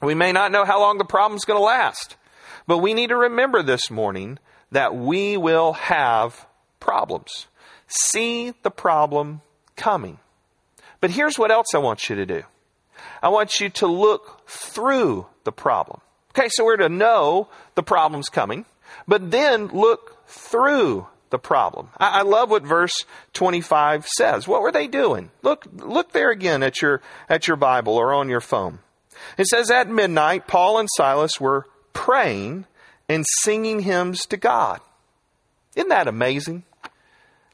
We 0.01 0.15
may 0.15 0.31
not 0.31 0.49
know 0.49 0.63
how 0.63 0.79
long 0.79 0.97
the 0.97 1.03
problem's 1.03 1.43
going 1.43 1.59
to 1.59 1.63
last, 1.65 2.15
but 2.67 2.77
we 2.77 2.93
need 2.93 3.09
to 3.09 3.17
remember 3.17 3.61
this 3.61 3.91
morning 3.91 4.39
that 4.71 4.95
we 4.95 5.35
will 5.35 5.73
have 5.73 6.47
problems. 6.79 7.47
See 7.87 8.53
the 8.63 8.71
problem 8.71 9.41
coming. 9.75 10.19
But 11.01 11.11
here's 11.11 11.37
what 11.37 11.51
else 11.51 11.67
I 11.75 11.79
want 11.79 12.09
you 12.09 12.15
to 12.15 12.25
do. 12.25 12.43
I 13.21 13.27
want 13.27 13.59
you 13.59 13.67
to 13.67 13.87
look 13.87 14.47
through 14.47 15.25
the 15.43 15.51
problem. 15.51 15.99
Okay, 16.29 16.47
so 16.47 16.63
we're 16.63 16.77
to 16.77 16.87
know 16.87 17.49
the 17.75 17.83
problem's 17.83 18.29
coming, 18.29 18.63
but 19.05 19.31
then 19.31 19.67
look 19.67 20.25
through 20.27 21.07
the 21.33 21.39
problem. 21.39 21.89
I, 21.97 22.19
I, 22.19 22.21
love 22.21 22.51
what 22.51 22.61
verse 22.61 22.93
25 23.33 24.05
says. 24.07 24.47
What 24.47 24.61
were 24.61 24.71
they 24.71 24.87
doing? 24.87 25.31
Look, 25.41 25.65
look 25.73 26.11
there 26.11 26.29
again 26.29 26.61
at 26.61 26.79
your, 26.79 27.01
at 27.27 27.47
your 27.47 27.57
Bible 27.57 27.95
or 27.95 28.13
on 28.13 28.29
your 28.29 28.39
phone. 28.39 28.77
It 29.37 29.47
says, 29.47 29.71
At 29.71 29.89
midnight, 29.89 30.47
Paul 30.47 30.77
and 30.77 30.87
Silas 30.95 31.41
were 31.41 31.65
praying 31.91 32.65
and 33.09 33.25
singing 33.41 33.79
hymns 33.79 34.27
to 34.27 34.37
God. 34.37 34.79
Isn't 35.75 35.89
that 35.89 36.07
amazing? 36.07 36.63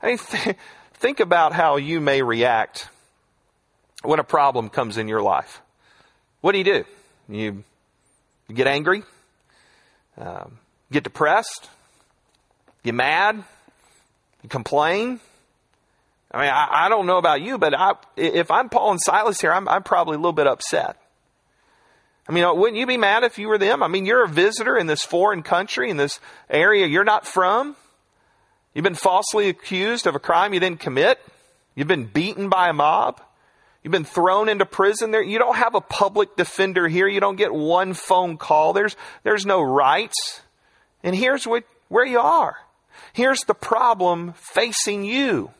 I 0.01 0.07
mean, 0.07 0.17
th- 0.29 0.57
think 0.95 1.21
about 1.21 1.53
how 1.53 1.77
you 1.77 2.01
may 2.01 2.21
react 2.21 2.89
when 4.03 4.19
a 4.19 4.25
problem 4.25 4.69
comes 4.69 4.98
in 4.98 5.07
your 5.07 5.21
life. 5.21 5.62
What 6.41 6.51
do 6.51 6.57
you 6.57 6.63
do? 6.65 6.83
You, 7.29 7.63
get 8.53 8.67
angry, 8.67 9.03
um, 10.17 10.57
get 10.91 11.05
depressed, 11.05 11.69
get 12.83 12.93
mad, 12.93 13.43
complain. 14.48 15.19
I 16.31 16.41
mean, 16.41 16.50
I, 16.50 16.86
I, 16.86 16.89
don't 16.89 17.08
know 17.08 17.17
about 17.17 17.41
you, 17.41 17.58
but 17.58 17.74
I, 17.74 17.93
if 18.15 18.51
I'm 18.51 18.69
Paul 18.69 18.91
and 18.91 19.01
Silas 19.01 19.41
here, 19.41 19.51
I'm, 19.51 19.67
I'm 19.67 19.84
probably 19.84 20.15
a 20.15 20.19
little 20.19 20.31
bit 20.31 20.48
upset. 20.48 20.96
I 22.27 22.31
mean, 22.31 22.43
uh, 22.43 22.53
wouldn't 22.53 22.77
you 22.77 22.86
be 22.86 22.98
mad 22.98 23.24
if 23.24 23.39
you 23.39 23.48
were 23.48 23.58
them? 23.58 23.81
I 23.81 23.88
mean, 23.88 24.05
you're 24.05 24.24
a 24.24 24.29
visitor 24.29 24.77
in 24.77 24.86
this 24.86 25.03
foreign 25.03 25.41
country, 25.41 25.89
in 25.89 25.98
this 25.98 26.19
area 26.50 26.86
you're 26.86 27.03
not 27.03 27.25
from. 27.25 27.75
You've 28.75 28.84
been 28.84 28.93
falsely 28.93 29.50
accused 29.50 30.05
of 30.05 30.15
a 30.15 30.19
crime 30.19 30.53
you 30.53 30.60
didn't 30.60 30.79
commit. 30.79 31.19
You've 31.74 31.88
been 31.88 32.05
beaten 32.05 32.48
by 32.48 32.69
a 32.69 32.74
mob. 32.74 33.19
You've 33.84 33.91
been 33.91 34.05
thrown 34.05 34.50
into 34.50 34.65
prison 34.65 35.10
there. 35.10 35.24
You 35.24 35.39
don't 35.39 35.55
have 35.55 35.74
a 35.74 35.81
public 35.81 36.36
defender 36.36 36.88
here. 36.88 37.08
You 37.08 37.19
don't 37.19 37.38
get 37.38 37.53
one 37.53 37.93
phone 37.93 38.38
call. 38.38 38.74
There's, 38.74 38.96
there's 39.24 39.46
no 39.46 39.62
rights. 39.62 40.41
And 41.01 41.15
here's 41.15 41.48
what, 41.48 41.63
where 41.88 42.05
you 42.05 42.19
are. 42.19 42.58
Here's 43.13 43.41
the 43.41 43.53
problem 43.53 44.34
facing 44.34 45.03
you. 45.03 45.51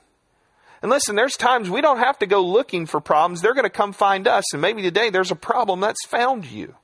And 0.82 0.90
listen, 0.90 1.16
there's 1.16 1.36
times 1.36 1.70
we 1.70 1.82
don't 1.82 2.00
have 2.00 2.20
to 2.20 2.26
go 2.26 2.42
looking 2.42 2.86
for 2.86 3.02
problems. 3.02 3.42
They're 3.42 3.54
going 3.54 3.64
to 3.64 3.70
come 3.70 3.92
find 3.92 4.28
us. 4.28 4.54
And 4.54 4.62
maybe 4.62 4.82
today 4.82 5.10
there's 5.10 5.32
a 5.32 5.36
problem 5.36 5.82
that's 5.82 6.06
found 6.06 6.46
you. 6.46 6.76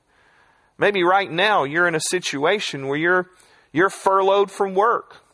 Maybe 0.78 1.02
right 1.02 1.30
now 1.30 1.64
you're 1.64 1.88
in 1.88 1.94
a 1.94 2.00
situation 2.00 2.88
where 2.88 2.98
you're, 2.98 3.30
you're 3.72 3.88
furloughed 3.88 4.50
from 4.50 4.74
work. 4.74 5.25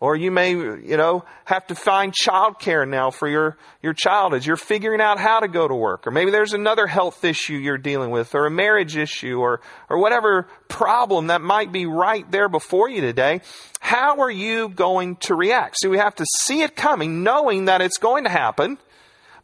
Or 0.00 0.16
you 0.16 0.30
may, 0.30 0.52
you 0.52 0.96
know, 0.96 1.26
have 1.44 1.66
to 1.66 1.74
find 1.74 2.14
childcare 2.14 2.88
now 2.88 3.10
for 3.10 3.28
your, 3.28 3.58
your 3.82 3.92
child 3.92 4.32
as 4.32 4.46
you're 4.46 4.56
figuring 4.56 4.98
out 4.98 5.18
how 5.18 5.40
to 5.40 5.48
go 5.48 5.68
to 5.68 5.74
work. 5.74 6.06
Or 6.06 6.10
maybe 6.10 6.30
there's 6.30 6.54
another 6.54 6.86
health 6.86 7.22
issue 7.22 7.52
you're 7.52 7.76
dealing 7.76 8.10
with, 8.10 8.34
or 8.34 8.46
a 8.46 8.50
marriage 8.50 8.96
issue, 8.96 9.38
or, 9.38 9.60
or 9.90 9.98
whatever 9.98 10.48
problem 10.68 11.26
that 11.26 11.42
might 11.42 11.70
be 11.70 11.84
right 11.84 12.28
there 12.30 12.48
before 12.48 12.88
you 12.88 13.02
today. 13.02 13.42
How 13.78 14.20
are 14.20 14.30
you 14.30 14.70
going 14.70 15.16
to 15.16 15.34
react? 15.34 15.76
See, 15.78 15.88
we 15.88 15.98
have 15.98 16.14
to 16.14 16.24
see 16.40 16.62
it 16.62 16.76
coming, 16.76 17.22
knowing 17.22 17.66
that 17.66 17.82
it's 17.82 17.98
going 17.98 18.24
to 18.24 18.30
happen, 18.30 18.78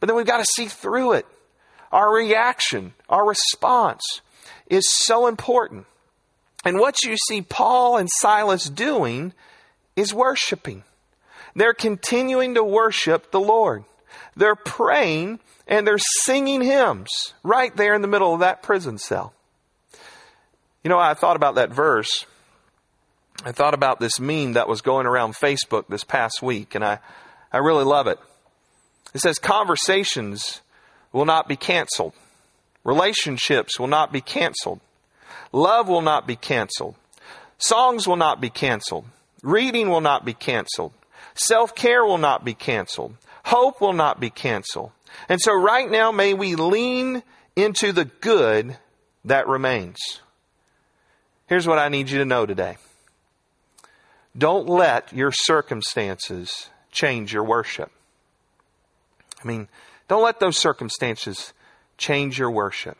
but 0.00 0.06
then 0.06 0.16
we've 0.16 0.25
got 0.25 0.38
to 0.38 0.52
see 0.54 0.68
through 0.68 1.12
it. 1.12 1.26
Our 1.92 2.14
reaction, 2.14 2.94
our 3.10 3.28
response 3.28 4.02
is 4.68 4.90
so 4.90 5.26
important. 5.26 5.84
And 6.64 6.78
what 6.78 7.02
you 7.04 7.14
see 7.28 7.42
Paul 7.42 7.98
and 7.98 8.08
Silas 8.10 8.70
doing 8.70 9.34
is 9.97 10.15
worshiping. 10.15 10.85
They're 11.55 11.75
continuing 11.75 12.55
to 12.55 12.62
worship 12.62 13.31
the 13.33 13.41
Lord. 13.41 13.85
They're 14.37 14.55
praying 14.55 15.41
and 15.67 15.87
they're 15.87 15.99
singing 15.99 16.61
hymns 16.61 17.35
right 17.43 17.75
there 17.76 17.95
in 17.95 18.03
the 18.03 18.09
middle 18.09 18.35
of 18.35 18.41
that 18.41 18.62
prison 18.62 18.99
cell. 18.99 19.33
You 20.85 20.91
know, 20.91 20.99
I 20.99 21.15
thought 21.15 21.37
about 21.37 21.57
that 21.57 21.71
verse. 21.71 22.26
I 23.45 23.53
thought 23.53 23.75
about 23.75 23.99
this 23.99 24.21
meme 24.21 24.53
that 24.53 24.69
was 24.69 24.83
going 24.83 25.07
around 25.07 25.35
Facebook 25.35 25.88
this 25.88 26.05
past 26.05 26.43
week, 26.43 26.75
and 26.75 26.85
I, 26.85 27.00
I 27.53 27.59
really 27.59 27.85
love 27.85 28.07
it. 28.07 28.19
It 29.15 29.21
says, 29.21 29.38
Conversations 29.38 30.61
will 31.12 31.25
not 31.25 31.49
be 31.49 31.57
canceled, 31.57 32.12
relationships 32.85 33.79
will 33.79 33.88
not 33.88 34.12
be 34.12 34.21
canceled, 34.21 34.81
love 35.53 35.88
will 35.88 36.03
not 36.03 36.26
be 36.26 36.37
canceled, 36.37 36.95
songs 37.59 38.07
will 38.07 38.17
not 38.17 38.41
be 38.41 38.50
canceled, 38.50 39.07
Reading 39.47 39.91
will 39.91 40.00
not 40.00 40.25
be 40.25 40.35
canceled. 40.35 40.93
Self 41.37 41.73
care 41.76 42.05
will 42.05 42.19
not 42.19 42.45
be 42.45 42.53
canceled. 42.53 43.15
Hope 43.45 43.81
will 43.81 43.93
not 43.93 44.19
be 44.19 44.29
canceled. 44.29 44.91
And 45.29 45.41
so, 45.41 45.55
right 45.55 45.88
now, 45.88 46.11
may 46.11 46.35
we 46.35 46.57
lean 46.57 47.23
into 47.55 47.93
the 47.93 48.07
good 48.07 48.76
that 49.25 49.47
remains. 49.47 49.99
Here's 51.47 51.65
what 51.65 51.79
I 51.79 51.88
need 51.88 52.11
you 52.11 52.19
to 52.19 52.25
know 52.25 52.45
today 52.45 52.76
don't 54.37 54.69
let 54.69 55.12
your 55.12 55.31
circumstances 55.31 56.69
change 56.91 57.33
your 57.33 57.45
worship. 57.45 57.93
I 59.45 59.47
mean, 59.47 59.69
don't 60.09 60.25
let 60.25 60.41
those 60.41 60.59
circumstances 60.59 61.53
change 61.99 62.37
your 62.37 62.50
worship. 62.50 62.99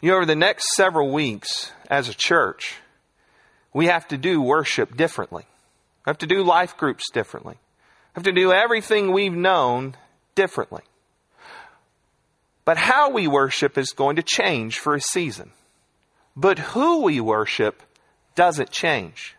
You 0.00 0.12
know, 0.12 0.16
over 0.16 0.24
the 0.24 0.34
next 0.34 0.74
several 0.74 1.12
weeks 1.12 1.72
as 1.90 2.08
a 2.08 2.14
church, 2.14 2.76
we 3.72 3.86
have 3.86 4.06
to 4.08 4.18
do 4.18 4.40
worship 4.40 4.96
differently. 4.96 5.44
We 6.04 6.10
have 6.10 6.18
to 6.18 6.26
do 6.26 6.42
life 6.42 6.76
groups 6.76 7.10
differently. 7.12 7.54
We 7.54 8.20
have 8.20 8.24
to 8.24 8.32
do 8.32 8.52
everything 8.52 9.12
we've 9.12 9.32
known 9.32 9.96
differently. 10.34 10.82
But 12.64 12.76
how 12.76 13.10
we 13.10 13.26
worship 13.26 13.76
is 13.76 13.90
going 13.90 14.16
to 14.16 14.22
change 14.22 14.78
for 14.78 14.94
a 14.94 15.00
season. 15.00 15.50
But 16.36 16.58
who 16.58 17.02
we 17.02 17.20
worship 17.20 17.82
doesn't 18.34 18.70
change. 18.70 19.36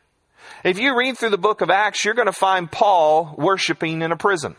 If 0.63 0.77
you 0.77 0.97
read 0.97 1.17
through 1.17 1.31
the 1.31 1.37
book 1.37 1.61
of 1.61 1.69
Acts, 1.69 2.03
you're 2.03 2.13
going 2.13 2.27
to 2.27 2.31
find 2.31 2.71
Paul 2.71 3.35
worshiping 3.37 4.01
in 4.01 4.11
a 4.11 4.17
prison. 4.17 4.55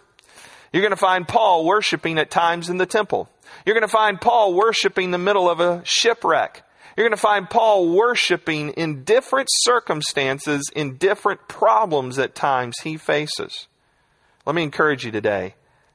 You're 0.72 0.82
going 0.82 0.90
to 0.90 0.96
find 0.96 1.28
Paul 1.28 1.64
worshiping 1.64 2.18
at 2.18 2.30
times 2.30 2.68
in 2.68 2.78
the 2.78 2.86
temple. 2.86 3.28
You're 3.64 3.74
going 3.74 3.86
to 3.86 3.88
find 3.88 4.20
Paul 4.20 4.54
worshiping 4.54 5.06
in 5.06 5.10
the 5.12 5.18
middle 5.18 5.48
of 5.48 5.60
a 5.60 5.82
shipwreck. 5.84 6.64
You're 6.96 7.06
going 7.06 7.16
to 7.16 7.20
find 7.20 7.50
Paul 7.50 7.88
worshiping 7.88 8.70
in 8.70 9.02
different 9.04 9.48
circumstances, 9.50 10.70
in 10.74 10.96
different 10.96 11.48
problems 11.48 12.18
at 12.18 12.34
times 12.34 12.76
he 12.84 12.96
faces. 12.96 13.66
Let 14.46 14.54
me 14.54 14.62
encourage 14.62 15.04
you 15.04 15.10
today 15.10 15.54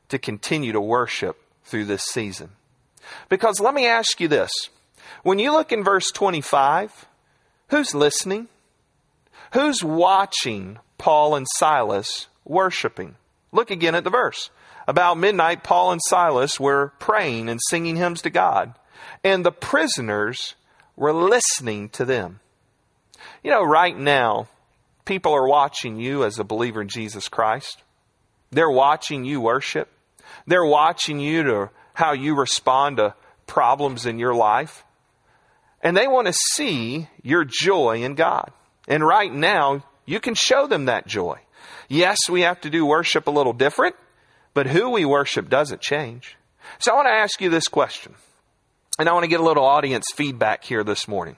to 0.09 0.19
continue 0.19 0.73
to 0.73 0.81
worship 0.81 1.37
through 1.63 1.85
this 1.85 2.03
season. 2.03 2.49
Because 3.29 3.59
let 3.59 3.73
me 3.73 3.87
ask 3.87 4.19
you 4.19 4.27
this. 4.27 4.51
When 5.23 5.39
you 5.39 5.51
look 5.51 5.71
in 5.71 5.83
verse 5.83 6.11
25, 6.11 7.05
who's 7.69 7.95
listening? 7.95 8.47
Who's 9.53 9.83
watching 9.83 10.79
Paul 10.97 11.35
and 11.35 11.47
Silas 11.55 12.27
worshiping? 12.43 13.15
Look 13.51 13.71
again 13.71 13.95
at 13.95 14.03
the 14.03 14.09
verse. 14.09 14.49
About 14.87 15.17
midnight, 15.17 15.63
Paul 15.63 15.91
and 15.91 16.01
Silas 16.07 16.59
were 16.59 16.93
praying 16.99 17.47
and 17.47 17.59
singing 17.69 17.95
hymns 17.95 18.21
to 18.23 18.29
God, 18.29 18.73
and 19.23 19.45
the 19.45 19.51
prisoners 19.51 20.55
we're 20.99 21.13
listening 21.13 21.87
to 21.89 22.03
them. 22.03 22.41
You 23.41 23.51
know, 23.51 23.63
right 23.63 23.97
now, 23.97 24.49
people 25.05 25.33
are 25.33 25.47
watching 25.47 25.97
you 25.97 26.25
as 26.25 26.37
a 26.37 26.43
believer 26.43 26.81
in 26.81 26.89
Jesus 26.89 27.29
Christ. 27.29 27.81
They're 28.51 28.69
watching 28.69 29.23
you 29.23 29.39
worship. 29.39 29.89
They're 30.45 30.65
watching 30.65 31.19
you 31.19 31.43
to 31.43 31.69
how 31.93 32.11
you 32.11 32.35
respond 32.35 32.97
to 32.97 33.15
problems 33.47 34.05
in 34.05 34.19
your 34.19 34.35
life. 34.35 34.83
And 35.81 35.95
they 35.95 36.07
want 36.07 36.27
to 36.27 36.33
see 36.33 37.07
your 37.23 37.45
joy 37.45 38.03
in 38.03 38.15
God. 38.15 38.51
And 38.87 39.01
right 39.01 39.33
now, 39.33 39.85
you 40.05 40.19
can 40.19 40.35
show 40.35 40.67
them 40.67 40.85
that 40.85 41.07
joy. 41.07 41.39
Yes, 41.87 42.17
we 42.29 42.41
have 42.41 42.59
to 42.61 42.69
do 42.69 42.85
worship 42.85 43.27
a 43.27 43.31
little 43.31 43.53
different, 43.53 43.95
but 44.53 44.67
who 44.67 44.89
we 44.89 45.05
worship 45.05 45.49
doesn't 45.49 45.81
change. 45.81 46.35
So 46.79 46.91
I 46.91 46.95
want 46.95 47.07
to 47.07 47.13
ask 47.13 47.39
you 47.39 47.49
this 47.49 47.69
question. 47.69 48.15
And 48.99 49.07
I 49.07 49.13
want 49.13 49.23
to 49.23 49.29
get 49.29 49.39
a 49.39 49.43
little 49.43 49.63
audience 49.63 50.07
feedback 50.13 50.65
here 50.65 50.83
this 50.83 51.07
morning. 51.07 51.37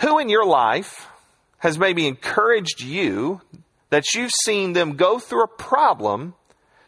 Who 0.00 0.18
in 0.18 0.28
your 0.28 0.44
life 0.44 1.08
has 1.60 1.78
maybe 1.78 2.06
encouraged 2.06 2.82
you 2.82 3.40
that 3.88 4.12
you've 4.14 4.32
seen 4.44 4.74
them 4.74 4.96
go 4.96 5.18
through 5.18 5.44
a 5.44 5.48
problem 5.48 6.34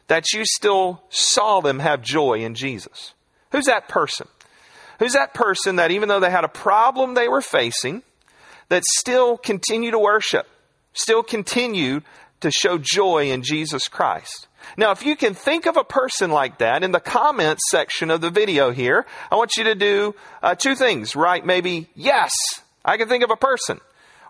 that 0.08 0.34
you 0.34 0.44
still 0.44 1.02
saw 1.08 1.62
them 1.62 1.78
have 1.78 2.02
joy 2.02 2.40
in 2.40 2.54
Jesus? 2.54 3.14
Who's 3.50 3.64
that 3.64 3.88
person? 3.88 4.28
Who's 4.98 5.14
that 5.14 5.32
person 5.32 5.76
that 5.76 5.92
even 5.92 6.10
though 6.10 6.20
they 6.20 6.30
had 6.30 6.44
a 6.44 6.48
problem 6.48 7.14
they 7.14 7.28
were 7.28 7.40
facing, 7.40 8.02
that 8.68 8.84
still 8.84 9.38
continue 9.38 9.92
to 9.92 9.98
worship, 9.98 10.46
still 10.92 11.22
continue 11.22 12.02
to 12.40 12.50
show 12.50 12.78
joy 12.78 13.30
in 13.30 13.42
Jesus 13.42 13.88
Christ. 13.88 14.46
Now, 14.76 14.90
if 14.90 15.04
you 15.04 15.16
can 15.16 15.34
think 15.34 15.66
of 15.66 15.76
a 15.76 15.84
person 15.84 16.30
like 16.30 16.58
that 16.58 16.82
in 16.82 16.92
the 16.92 17.00
comments 17.00 17.62
section 17.70 18.10
of 18.10 18.20
the 18.20 18.30
video 18.30 18.70
here, 18.70 19.06
I 19.30 19.36
want 19.36 19.56
you 19.56 19.64
to 19.64 19.74
do 19.74 20.14
uh, 20.42 20.54
two 20.54 20.74
things. 20.74 21.16
Write 21.16 21.46
maybe, 21.46 21.88
yes, 21.94 22.32
I 22.84 22.96
can 22.96 23.08
think 23.08 23.24
of 23.24 23.30
a 23.30 23.36
person. 23.36 23.80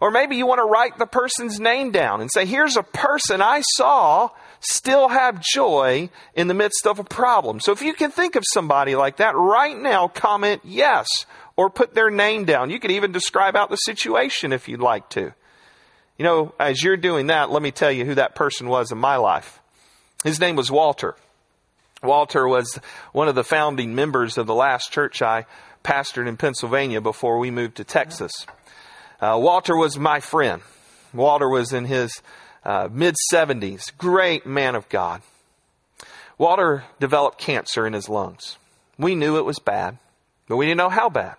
Or 0.00 0.10
maybe 0.10 0.36
you 0.36 0.46
want 0.46 0.60
to 0.60 0.64
write 0.64 0.96
the 0.96 1.06
person's 1.06 1.58
name 1.58 1.90
down 1.90 2.20
and 2.20 2.30
say, 2.32 2.46
here's 2.46 2.76
a 2.76 2.84
person 2.84 3.42
I 3.42 3.62
saw 3.62 4.30
still 4.60 5.08
have 5.08 5.40
joy 5.40 6.08
in 6.34 6.46
the 6.46 6.54
midst 6.54 6.86
of 6.86 6.98
a 6.98 7.04
problem. 7.04 7.60
So 7.60 7.72
if 7.72 7.82
you 7.82 7.94
can 7.94 8.10
think 8.10 8.36
of 8.36 8.44
somebody 8.52 8.94
like 8.94 9.16
that 9.16 9.34
right 9.36 9.76
now, 9.76 10.08
comment 10.08 10.62
yes 10.64 11.08
or 11.56 11.68
put 11.68 11.94
their 11.94 12.10
name 12.10 12.44
down. 12.44 12.70
You 12.70 12.78
could 12.78 12.92
even 12.92 13.10
describe 13.10 13.56
out 13.56 13.70
the 13.70 13.76
situation 13.76 14.52
if 14.52 14.68
you'd 14.68 14.80
like 14.80 15.08
to. 15.10 15.34
You 16.18 16.24
know, 16.24 16.54
as 16.58 16.82
you're 16.82 16.96
doing 16.96 17.28
that, 17.28 17.50
let 17.50 17.62
me 17.62 17.70
tell 17.70 17.92
you 17.92 18.04
who 18.04 18.16
that 18.16 18.34
person 18.34 18.68
was 18.68 18.90
in 18.90 18.98
my 18.98 19.16
life. 19.16 19.60
His 20.24 20.40
name 20.40 20.56
was 20.56 20.70
Walter. 20.70 21.14
Walter 22.02 22.46
was 22.46 22.78
one 23.12 23.28
of 23.28 23.34
the 23.34 23.44
founding 23.44 23.94
members 23.94 24.36
of 24.36 24.46
the 24.46 24.54
last 24.54 24.92
church 24.92 25.22
I 25.22 25.46
pastored 25.84 26.28
in 26.28 26.36
Pennsylvania 26.36 27.00
before 27.00 27.38
we 27.38 27.50
moved 27.50 27.76
to 27.76 27.84
Texas. 27.84 28.32
Uh, 29.20 29.38
Walter 29.40 29.76
was 29.76 29.98
my 29.98 30.20
friend. 30.20 30.62
Walter 31.14 31.48
was 31.48 31.72
in 31.72 31.84
his 31.84 32.20
uh, 32.64 32.88
mid 32.90 33.14
70s, 33.32 33.96
great 33.96 34.44
man 34.44 34.74
of 34.74 34.88
God. 34.88 35.22
Walter 36.36 36.84
developed 37.00 37.38
cancer 37.38 37.86
in 37.86 37.92
his 37.92 38.08
lungs. 38.08 38.58
We 38.98 39.14
knew 39.14 39.38
it 39.38 39.44
was 39.44 39.58
bad, 39.58 39.98
but 40.48 40.56
we 40.56 40.66
didn't 40.66 40.78
know 40.78 40.88
how 40.88 41.08
bad. 41.08 41.36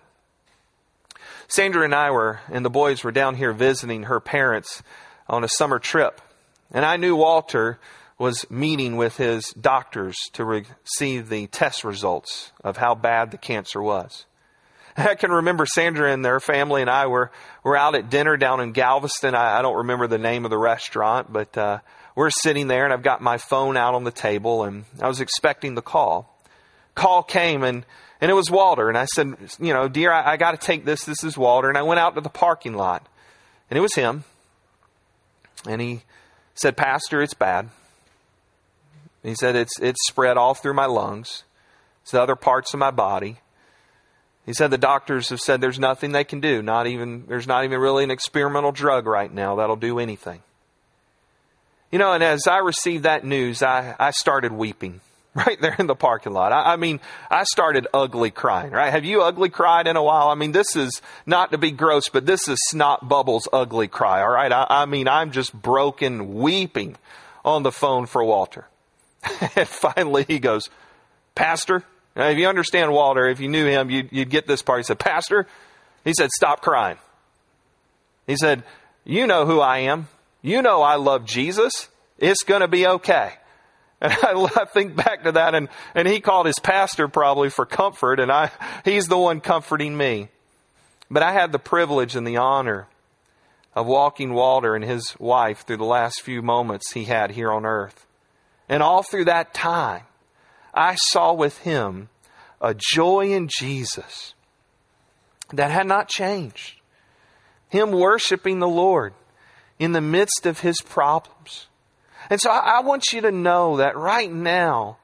Sandra 1.50 1.82
and 1.84 1.92
I 1.92 2.12
were, 2.12 2.38
and 2.48 2.64
the 2.64 2.70
boys 2.70 3.02
were 3.02 3.10
down 3.10 3.34
here 3.34 3.52
visiting 3.52 4.04
her 4.04 4.20
parents 4.20 4.84
on 5.28 5.42
a 5.42 5.48
summer 5.48 5.80
trip. 5.80 6.20
And 6.70 6.84
I 6.84 6.96
knew 6.96 7.16
Walter 7.16 7.80
was 8.18 8.48
meeting 8.48 8.96
with 8.96 9.16
his 9.16 9.46
doctors 9.60 10.16
to 10.34 10.44
receive 10.44 11.28
the 11.28 11.48
test 11.48 11.82
results 11.82 12.52
of 12.62 12.76
how 12.76 12.94
bad 12.94 13.32
the 13.32 13.36
cancer 13.36 13.82
was. 13.82 14.26
I 14.96 15.16
can 15.16 15.32
remember 15.32 15.66
Sandra 15.66 16.12
and 16.12 16.24
their 16.24 16.38
family 16.38 16.82
and 16.82 16.90
I 16.90 17.08
were, 17.08 17.32
were 17.64 17.76
out 17.76 17.96
at 17.96 18.10
dinner 18.10 18.36
down 18.36 18.60
in 18.60 18.70
Galveston. 18.70 19.34
I, 19.34 19.58
I 19.58 19.62
don't 19.62 19.78
remember 19.78 20.06
the 20.06 20.18
name 20.18 20.44
of 20.44 20.52
the 20.52 20.58
restaurant, 20.58 21.32
but 21.32 21.58
uh, 21.58 21.80
we're 22.14 22.30
sitting 22.30 22.68
there 22.68 22.84
and 22.84 22.92
I've 22.92 23.02
got 23.02 23.22
my 23.22 23.38
phone 23.38 23.76
out 23.76 23.96
on 23.96 24.04
the 24.04 24.12
table 24.12 24.62
and 24.62 24.84
I 25.02 25.08
was 25.08 25.20
expecting 25.20 25.74
the 25.74 25.82
call. 25.82 26.40
Call 26.94 27.24
came 27.24 27.64
and, 27.64 27.84
and 28.20 28.30
it 28.30 28.34
was 28.34 28.50
Walter. 28.50 28.88
And 28.88 28.98
I 28.98 29.06
said, 29.06 29.34
you 29.58 29.72
know, 29.72 29.88
dear, 29.88 30.12
I, 30.12 30.32
I 30.32 30.36
got 30.36 30.52
to 30.52 30.58
take 30.58 30.84
this. 30.84 31.04
This 31.04 31.24
is 31.24 31.38
Walter. 31.38 31.68
And 31.68 31.78
I 31.78 31.82
went 31.82 32.00
out 32.00 32.14
to 32.16 32.20
the 32.20 32.28
parking 32.28 32.74
lot 32.74 33.06
and 33.70 33.78
it 33.78 33.80
was 33.80 33.94
him. 33.94 34.24
And 35.66 35.80
he 35.80 36.02
said, 36.54 36.76
Pastor, 36.76 37.22
it's 37.22 37.34
bad. 37.34 37.70
He 39.22 39.34
said 39.34 39.56
it's, 39.56 39.78
it's 39.80 40.06
spread 40.06 40.36
all 40.36 40.54
through 40.54 40.74
my 40.74 40.86
lungs. 40.86 41.44
It's 42.02 42.12
the 42.12 42.22
other 42.22 42.36
parts 42.36 42.72
of 42.74 42.80
my 42.80 42.90
body. 42.90 43.38
He 44.46 44.54
said 44.54 44.70
the 44.70 44.78
doctors 44.78 45.28
have 45.28 45.40
said 45.40 45.60
there's 45.60 45.78
nothing 45.78 46.12
they 46.12 46.24
can 46.24 46.40
do. 46.40 46.62
Not 46.62 46.86
even, 46.86 47.24
there's 47.26 47.46
not 47.46 47.64
even 47.64 47.78
really 47.78 48.04
an 48.04 48.10
experimental 48.10 48.72
drug 48.72 49.06
right 49.06 49.32
now 49.32 49.56
that'll 49.56 49.76
do 49.76 49.98
anything. 49.98 50.42
You 51.92 51.98
know, 51.98 52.12
and 52.12 52.22
as 52.22 52.46
I 52.46 52.58
received 52.58 53.04
that 53.04 53.24
news, 53.24 53.62
I, 53.62 53.94
I 53.98 54.12
started 54.12 54.52
weeping 54.52 55.00
right 55.34 55.60
there 55.60 55.76
in 55.78 55.86
the 55.86 55.94
parking 55.94 56.32
lot. 56.32 56.52
I, 56.52 56.72
I, 56.72 56.76
mean, 56.76 57.00
I 57.30 57.44
started 57.44 57.86
ugly 57.94 58.30
crying, 58.30 58.72
right? 58.72 58.90
Have 58.90 59.04
you 59.04 59.22
ugly 59.22 59.48
cried 59.48 59.86
in 59.86 59.96
a 59.96 60.02
while? 60.02 60.28
I 60.28 60.34
mean, 60.34 60.52
this 60.52 60.74
is 60.74 61.00
not 61.24 61.52
to 61.52 61.58
be 61.58 61.70
gross, 61.70 62.08
but 62.08 62.26
this 62.26 62.48
is 62.48 62.58
Snot 62.68 63.08
Bubbles 63.08 63.48
ugly 63.52 63.88
cry, 63.88 64.22
all 64.22 64.30
right? 64.30 64.50
I, 64.50 64.66
I 64.68 64.86
mean, 64.86 65.06
I'm 65.06 65.30
just 65.30 65.52
broken 65.52 66.34
weeping 66.34 66.96
on 67.44 67.62
the 67.62 67.72
phone 67.72 68.06
for 68.06 68.24
Walter. 68.24 68.66
and 69.56 69.68
finally 69.68 70.24
he 70.26 70.38
goes, 70.38 70.68
Pastor, 71.34 71.84
now 72.16 72.28
if 72.28 72.38
you 72.38 72.48
understand 72.48 72.92
Walter, 72.92 73.28
if 73.28 73.40
you 73.40 73.48
knew 73.48 73.66
him, 73.66 73.90
you'd, 73.90 74.08
you'd 74.10 74.30
get 74.30 74.48
this 74.48 74.62
part. 74.62 74.80
He 74.80 74.84
said, 74.84 74.98
Pastor, 74.98 75.46
he 76.04 76.12
said, 76.12 76.30
stop 76.30 76.60
crying. 76.60 76.98
He 78.26 78.36
said, 78.36 78.62
You 79.04 79.26
know 79.26 79.44
who 79.44 79.60
I 79.60 79.78
am. 79.78 80.08
You 80.42 80.62
know 80.62 80.82
I 80.82 80.96
love 80.96 81.24
Jesus. 81.24 81.88
It's 82.18 82.44
going 82.44 82.60
to 82.60 82.68
be 82.68 82.86
okay. 82.86 83.32
And 84.00 84.12
I, 84.22 84.64
think 84.72 84.96
back 84.96 85.24
to 85.24 85.32
that, 85.32 85.54
and, 85.54 85.68
and 85.94 86.08
he 86.08 86.20
called 86.20 86.46
his 86.46 86.58
pastor 86.58 87.08
probably 87.08 87.50
for 87.50 87.66
comfort, 87.66 88.20
and 88.20 88.32
I, 88.32 88.50
he's 88.84 89.08
the 89.08 89.18
one 89.18 89.40
comforting 89.40 89.96
me. 89.96 90.28
But 91.10 91.22
I 91.22 91.32
had 91.32 91.52
the 91.52 91.58
privilege 91.58 92.16
and 92.16 92.26
the 92.26 92.36
honor 92.38 92.86
of 93.74 93.86
walking 93.86 94.32
Walter 94.32 94.74
and 94.74 94.84
his 94.84 95.14
wife 95.18 95.66
through 95.66 95.78
the 95.78 95.84
last 95.84 96.22
few 96.22 96.42
moments 96.42 96.92
he 96.92 97.04
had 97.04 97.32
here 97.32 97.50
on 97.50 97.66
earth. 97.66 98.06
And 98.68 98.82
all 98.82 99.02
through 99.02 99.24
that 99.26 99.52
time, 99.52 100.04
I 100.72 100.94
saw 100.94 101.32
with 101.32 101.58
him 101.58 102.08
a 102.60 102.74
joy 102.94 103.32
in 103.32 103.48
Jesus 103.58 104.34
that 105.52 105.70
had 105.70 105.86
not 105.86 106.08
changed. 106.08 106.80
Him 107.68 107.90
worshiping 107.90 108.58
the 108.58 108.68
Lord 108.68 109.14
in 109.78 109.92
the 109.92 110.00
midst 110.00 110.46
of 110.46 110.60
his 110.60 110.80
problems. 110.82 111.66
And 112.30 112.40
so 112.40 112.50
I, 112.50 112.78
I 112.78 112.80
want 112.80 113.12
you 113.12 113.20
to 113.22 113.32
know 113.32 113.76
that 113.76 113.96
right 113.96 114.32
now, 114.32 114.96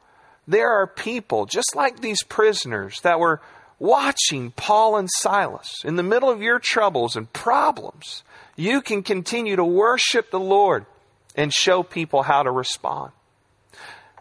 there 0.49 0.71
are 0.71 0.87
people, 0.87 1.45
just 1.45 1.75
like 1.75 2.01
these 2.01 2.23
prisoners, 2.23 3.01
that 3.03 3.21
were 3.21 3.41
watching 3.79 4.53
Paul 4.53 4.97
and 4.97 5.11
Silas 5.19 5.71
in 5.85 5.97
the 5.97 6.03
middle 6.03 6.31
of 6.31 6.41
your 6.41 6.59
troubles 6.59 7.17
and 7.17 7.31
problems. 7.33 8.23
You 8.55 8.81
can 8.81 9.03
continue 9.03 9.57
to 9.57 9.65
worship 9.65 10.31
the 10.31 10.41
Lord 10.41 10.87
and 11.35 11.53
show 11.53 11.83
people 11.83 12.23
how 12.23 12.45
to 12.45 12.51
respond 12.51 13.13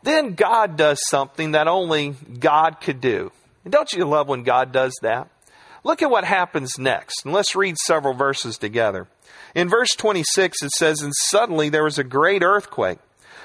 then 0.05 0.35
God 0.35 0.77
does 0.77 0.99
something 1.09 1.51
that 1.51 1.67
only 1.67 2.15
God 2.39 2.79
could 2.79 3.01
do. 3.01 3.31
And 3.63 3.73
don't 3.73 3.91
you 3.91 4.05
love 4.05 4.27
when 4.27 4.43
God 4.43 4.71
does 4.71 4.93
that? 5.01 5.27
Look 5.83 6.01
at 6.01 6.09
what 6.09 6.23
happens 6.23 6.79
next. 6.79 7.25
And 7.25 7.33
let's 7.33 7.55
read 7.55 7.75
several 7.85 8.13
verses 8.13 8.57
together. 8.57 9.07
In 9.53 9.69
verse 9.69 9.91
26, 9.95 10.63
it 10.63 10.71
says, 10.71 11.01
And 11.01 11.13
suddenly 11.15 11.69
there 11.69 11.83
was 11.83 11.97
a 11.97 12.03
great 12.03 12.43
earthquake. 12.43 12.99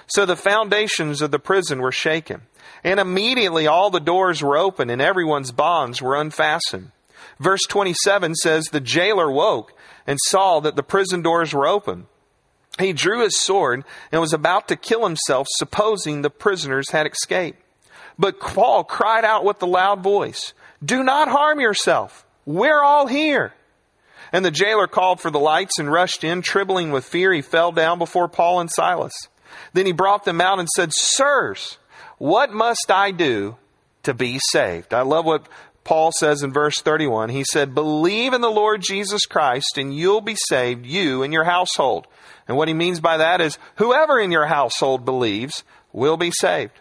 So 0.06 0.26
the 0.26 0.36
foundations 0.36 1.22
of 1.22 1.30
the 1.30 1.38
prison 1.38 1.80
were 1.80 1.92
shaken. 1.92 2.42
And 2.82 2.98
immediately 2.98 3.66
all 3.66 3.90
the 3.90 4.00
doors 4.00 4.42
were 4.42 4.56
open 4.56 4.90
and 4.90 5.00
everyone's 5.00 5.52
bonds 5.52 6.02
were 6.02 6.16
unfastened. 6.16 6.90
Verse 7.38 7.62
27 7.68 8.34
says, 8.34 8.64
The 8.64 8.80
jailer 8.80 9.30
woke 9.30 9.72
and 10.06 10.18
saw 10.26 10.60
that 10.60 10.76
the 10.76 10.82
prison 10.82 11.22
doors 11.22 11.54
were 11.54 11.66
open 11.66 12.06
he 12.78 12.92
drew 12.92 13.22
his 13.22 13.38
sword 13.38 13.84
and 14.12 14.20
was 14.20 14.32
about 14.32 14.68
to 14.68 14.76
kill 14.76 15.04
himself, 15.04 15.46
supposing 15.50 16.22
the 16.22 16.30
prisoners 16.30 16.90
had 16.90 17.06
escaped. 17.06 17.62
But 18.18 18.40
Paul 18.40 18.84
cried 18.84 19.24
out 19.24 19.44
with 19.44 19.62
a 19.62 19.66
loud 19.66 20.02
voice, 20.02 20.52
Do 20.84 21.02
not 21.02 21.28
harm 21.28 21.60
yourself. 21.60 22.26
We're 22.44 22.82
all 22.82 23.06
here. 23.06 23.54
And 24.32 24.44
the 24.44 24.50
jailer 24.50 24.86
called 24.86 25.20
for 25.20 25.30
the 25.30 25.40
lights 25.40 25.78
and 25.78 25.90
rushed 25.90 26.24
in, 26.24 26.42
trembling 26.42 26.92
with 26.92 27.04
fear. 27.04 27.32
He 27.32 27.42
fell 27.42 27.72
down 27.72 27.98
before 27.98 28.28
Paul 28.28 28.60
and 28.60 28.70
Silas. 28.70 29.12
Then 29.72 29.86
he 29.86 29.92
brought 29.92 30.24
them 30.24 30.40
out 30.40 30.58
and 30.58 30.68
said, 30.68 30.92
Sirs, 30.92 31.78
what 32.18 32.52
must 32.52 32.90
I 32.90 33.10
do 33.10 33.56
to 34.04 34.14
be 34.14 34.38
saved? 34.50 34.94
I 34.94 35.02
love 35.02 35.24
what 35.24 35.48
Paul 35.84 36.12
says 36.18 36.42
in 36.42 36.52
verse 36.52 36.80
31. 36.80 37.30
He 37.30 37.44
said, 37.44 37.74
Believe 37.74 38.32
in 38.32 38.40
the 38.40 38.50
Lord 38.50 38.82
Jesus 38.82 39.26
Christ 39.26 39.76
and 39.76 39.94
you'll 39.94 40.20
be 40.20 40.36
saved, 40.48 40.86
you 40.86 41.22
and 41.22 41.32
your 41.32 41.44
household. 41.44 42.06
And 42.46 42.56
what 42.56 42.68
he 42.68 42.74
means 42.74 43.00
by 43.00 43.16
that 43.16 43.40
is 43.40 43.58
whoever 43.76 44.18
in 44.18 44.30
your 44.30 44.46
household 44.46 45.04
believes 45.04 45.64
will 45.92 46.16
be 46.16 46.30
saved. 46.30 46.72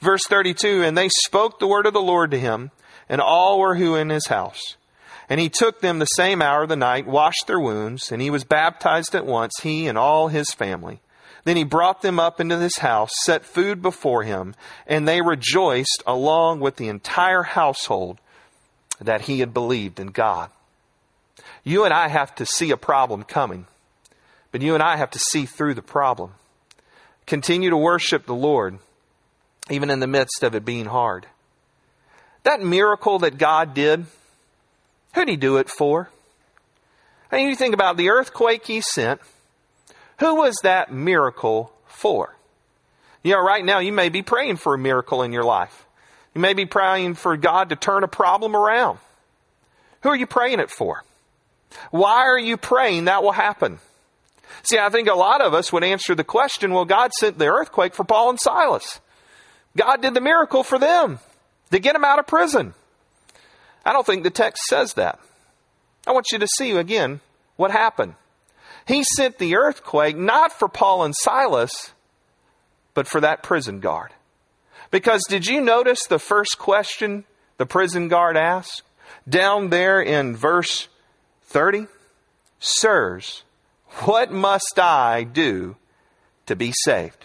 Verse 0.00 0.22
32 0.28 0.82
And 0.82 0.96
they 0.96 1.08
spoke 1.08 1.58
the 1.58 1.66
word 1.66 1.86
of 1.86 1.94
the 1.94 2.00
Lord 2.00 2.30
to 2.32 2.38
him, 2.38 2.70
and 3.08 3.20
all 3.20 3.58
were 3.58 3.76
who 3.76 3.94
in 3.94 4.10
his 4.10 4.26
house. 4.26 4.60
And 5.34 5.40
he 5.40 5.48
took 5.48 5.80
them 5.80 5.98
the 5.98 6.04
same 6.04 6.40
hour 6.40 6.62
of 6.62 6.68
the 6.68 6.76
night, 6.76 7.08
washed 7.08 7.48
their 7.48 7.58
wounds, 7.58 8.12
and 8.12 8.22
he 8.22 8.30
was 8.30 8.44
baptized 8.44 9.16
at 9.16 9.26
once, 9.26 9.52
he 9.64 9.88
and 9.88 9.98
all 9.98 10.28
his 10.28 10.52
family. 10.52 11.00
Then 11.42 11.56
he 11.56 11.64
brought 11.64 12.02
them 12.02 12.20
up 12.20 12.40
into 12.40 12.56
his 12.56 12.78
house, 12.78 13.10
set 13.24 13.44
food 13.44 13.82
before 13.82 14.22
him, 14.22 14.54
and 14.86 15.08
they 15.08 15.22
rejoiced 15.22 16.04
along 16.06 16.60
with 16.60 16.76
the 16.76 16.86
entire 16.86 17.42
household 17.42 18.20
that 19.00 19.22
he 19.22 19.40
had 19.40 19.52
believed 19.52 19.98
in 19.98 20.12
God. 20.12 20.50
You 21.64 21.84
and 21.84 21.92
I 21.92 22.06
have 22.06 22.32
to 22.36 22.46
see 22.46 22.70
a 22.70 22.76
problem 22.76 23.24
coming. 23.24 23.66
But 24.52 24.62
you 24.62 24.74
and 24.74 24.84
I 24.84 24.98
have 24.98 25.10
to 25.10 25.18
see 25.18 25.46
through 25.46 25.74
the 25.74 25.82
problem. 25.82 26.34
Continue 27.26 27.70
to 27.70 27.76
worship 27.76 28.26
the 28.26 28.36
Lord, 28.36 28.78
even 29.68 29.90
in 29.90 29.98
the 29.98 30.06
midst 30.06 30.44
of 30.44 30.54
it 30.54 30.64
being 30.64 30.86
hard. 30.86 31.26
That 32.44 32.62
miracle 32.62 33.18
that 33.18 33.36
God 33.36 33.74
did, 33.74 34.06
who 35.14 35.20
did 35.24 35.28
He 35.28 35.36
do 35.36 35.56
it 35.56 35.68
for? 35.68 36.10
I 37.30 37.36
mean, 37.36 37.48
you 37.48 37.56
think 37.56 37.74
about 37.74 37.96
the 37.96 38.10
earthquake 38.10 38.66
He 38.66 38.80
sent. 38.80 39.20
Who 40.20 40.36
was 40.36 40.56
that 40.62 40.92
miracle 40.92 41.72
for? 41.86 42.36
You 43.22 43.32
know, 43.32 43.40
right 43.40 43.64
now 43.64 43.78
you 43.78 43.92
may 43.92 44.10
be 44.10 44.22
praying 44.22 44.56
for 44.56 44.74
a 44.74 44.78
miracle 44.78 45.22
in 45.22 45.32
your 45.32 45.44
life. 45.44 45.86
You 46.34 46.40
may 46.40 46.52
be 46.52 46.66
praying 46.66 47.14
for 47.14 47.36
God 47.36 47.70
to 47.70 47.76
turn 47.76 48.04
a 48.04 48.08
problem 48.08 48.54
around. 48.54 48.98
Who 50.02 50.10
are 50.10 50.16
you 50.16 50.26
praying 50.26 50.60
it 50.60 50.70
for? 50.70 51.02
Why 51.90 52.26
are 52.26 52.38
you 52.38 52.56
praying 52.56 53.06
that 53.06 53.22
will 53.22 53.32
happen? 53.32 53.78
See, 54.62 54.78
I 54.78 54.90
think 54.90 55.08
a 55.08 55.14
lot 55.14 55.40
of 55.40 55.54
us 55.54 55.72
would 55.72 55.84
answer 55.84 56.14
the 56.14 56.24
question, 56.24 56.72
well, 56.72 56.84
God 56.84 57.12
sent 57.12 57.38
the 57.38 57.46
earthquake 57.46 57.94
for 57.94 58.04
Paul 58.04 58.30
and 58.30 58.40
Silas. 58.40 59.00
God 59.76 60.02
did 60.02 60.14
the 60.14 60.20
miracle 60.20 60.62
for 60.62 60.78
them 60.78 61.18
to 61.70 61.78
get 61.78 61.94
them 61.94 62.04
out 62.04 62.18
of 62.18 62.26
prison. 62.26 62.74
I 63.84 63.92
don't 63.92 64.06
think 64.06 64.22
the 64.22 64.30
text 64.30 64.64
says 64.64 64.94
that. 64.94 65.18
I 66.06 66.12
want 66.12 66.26
you 66.32 66.38
to 66.38 66.48
see 66.58 66.72
again 66.72 67.20
what 67.56 67.70
happened. 67.70 68.14
He 68.86 69.04
sent 69.16 69.38
the 69.38 69.56
earthquake 69.56 70.16
not 70.16 70.52
for 70.52 70.68
Paul 70.68 71.04
and 71.04 71.14
Silas, 71.14 71.92
but 72.92 73.08
for 73.08 73.20
that 73.20 73.42
prison 73.42 73.80
guard. 73.80 74.10
Because 74.90 75.22
did 75.28 75.46
you 75.46 75.60
notice 75.60 76.06
the 76.06 76.18
first 76.18 76.58
question 76.58 77.24
the 77.56 77.66
prison 77.66 78.08
guard 78.08 78.36
asked? 78.36 78.82
Down 79.28 79.70
there 79.70 80.00
in 80.00 80.36
verse 80.36 80.88
30? 81.44 81.86
Sirs, 82.58 83.42
what 84.04 84.30
must 84.30 84.78
I 84.78 85.24
do 85.24 85.76
to 86.46 86.56
be 86.56 86.72
saved? 86.84 87.24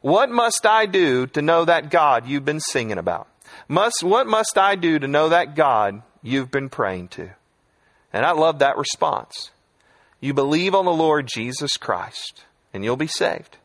What 0.00 0.30
must 0.30 0.66
I 0.66 0.86
do 0.86 1.26
to 1.28 1.42
know 1.42 1.64
that 1.64 1.90
God 1.90 2.26
you've 2.26 2.44
been 2.44 2.60
singing 2.60 2.98
about? 2.98 3.28
Must, 3.68 4.02
what 4.02 4.26
must 4.26 4.58
I 4.58 4.76
do 4.76 4.98
to 4.98 5.08
know 5.08 5.28
that 5.28 5.54
God 5.54 6.02
you've 6.22 6.50
been 6.50 6.68
praying 6.68 7.08
to? 7.08 7.30
And 8.12 8.24
I 8.26 8.32
love 8.32 8.58
that 8.58 8.76
response. 8.76 9.50
You 10.20 10.34
believe 10.34 10.74
on 10.74 10.84
the 10.84 10.92
Lord 10.92 11.26
Jesus 11.26 11.76
Christ, 11.76 12.44
and 12.72 12.84
you'll 12.84 12.96
be 12.96 13.06
saved. 13.06 13.56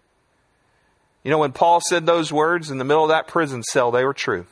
You 1.23 1.31
know, 1.31 1.39
when 1.39 1.51
Paul 1.51 1.81
said 1.81 2.05
those 2.05 2.31
words 2.31 2.71
in 2.71 2.77
the 2.77 2.85
middle 2.85 3.03
of 3.03 3.09
that 3.09 3.27
prison 3.27 3.61
cell, 3.63 3.91
they 3.91 4.05
were 4.05 4.13
true. 4.13 4.45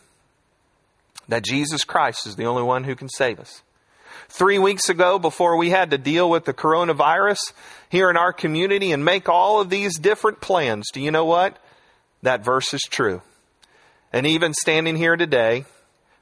That 1.27 1.43
Jesus 1.43 1.83
Christ 1.83 2.27
is 2.27 2.35
the 2.35 2.45
only 2.45 2.63
one 2.63 2.83
who 2.83 2.95
can 2.95 3.09
save 3.09 3.39
us. 3.39 3.63
Three 4.27 4.59
weeks 4.59 4.89
ago, 4.89 5.17
before 5.17 5.55
we 5.55 5.69
had 5.69 5.91
to 5.91 5.97
deal 5.97 6.29
with 6.29 6.45
the 6.45 6.53
coronavirus 6.53 7.39
here 7.89 8.09
in 8.09 8.17
our 8.17 8.33
community 8.33 8.91
and 8.91 9.05
make 9.05 9.29
all 9.29 9.61
of 9.61 9.69
these 9.69 9.97
different 9.97 10.41
plans, 10.41 10.85
do 10.91 10.99
you 10.99 11.11
know 11.11 11.25
what? 11.25 11.57
That 12.21 12.43
verse 12.43 12.73
is 12.73 12.81
true. 12.81 13.21
And 14.15 14.25
even 14.25 14.53
standing 14.53 14.95
here 14.95 15.17
today, 15.17 15.65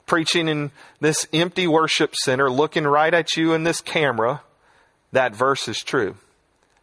preaching 0.08 0.47
in 0.47 0.71
this 0.99 1.27
empty 1.32 1.67
worship 1.67 2.15
center, 2.15 2.49
looking 2.49 2.86
right 2.86 3.13
at 3.13 3.38
you 3.38 3.53
in 3.53 3.65
this 3.65 3.82
camera, 3.82 4.41
that 5.12 5.36
verse 5.36 5.67
is 5.67 5.77
true. 5.77 6.15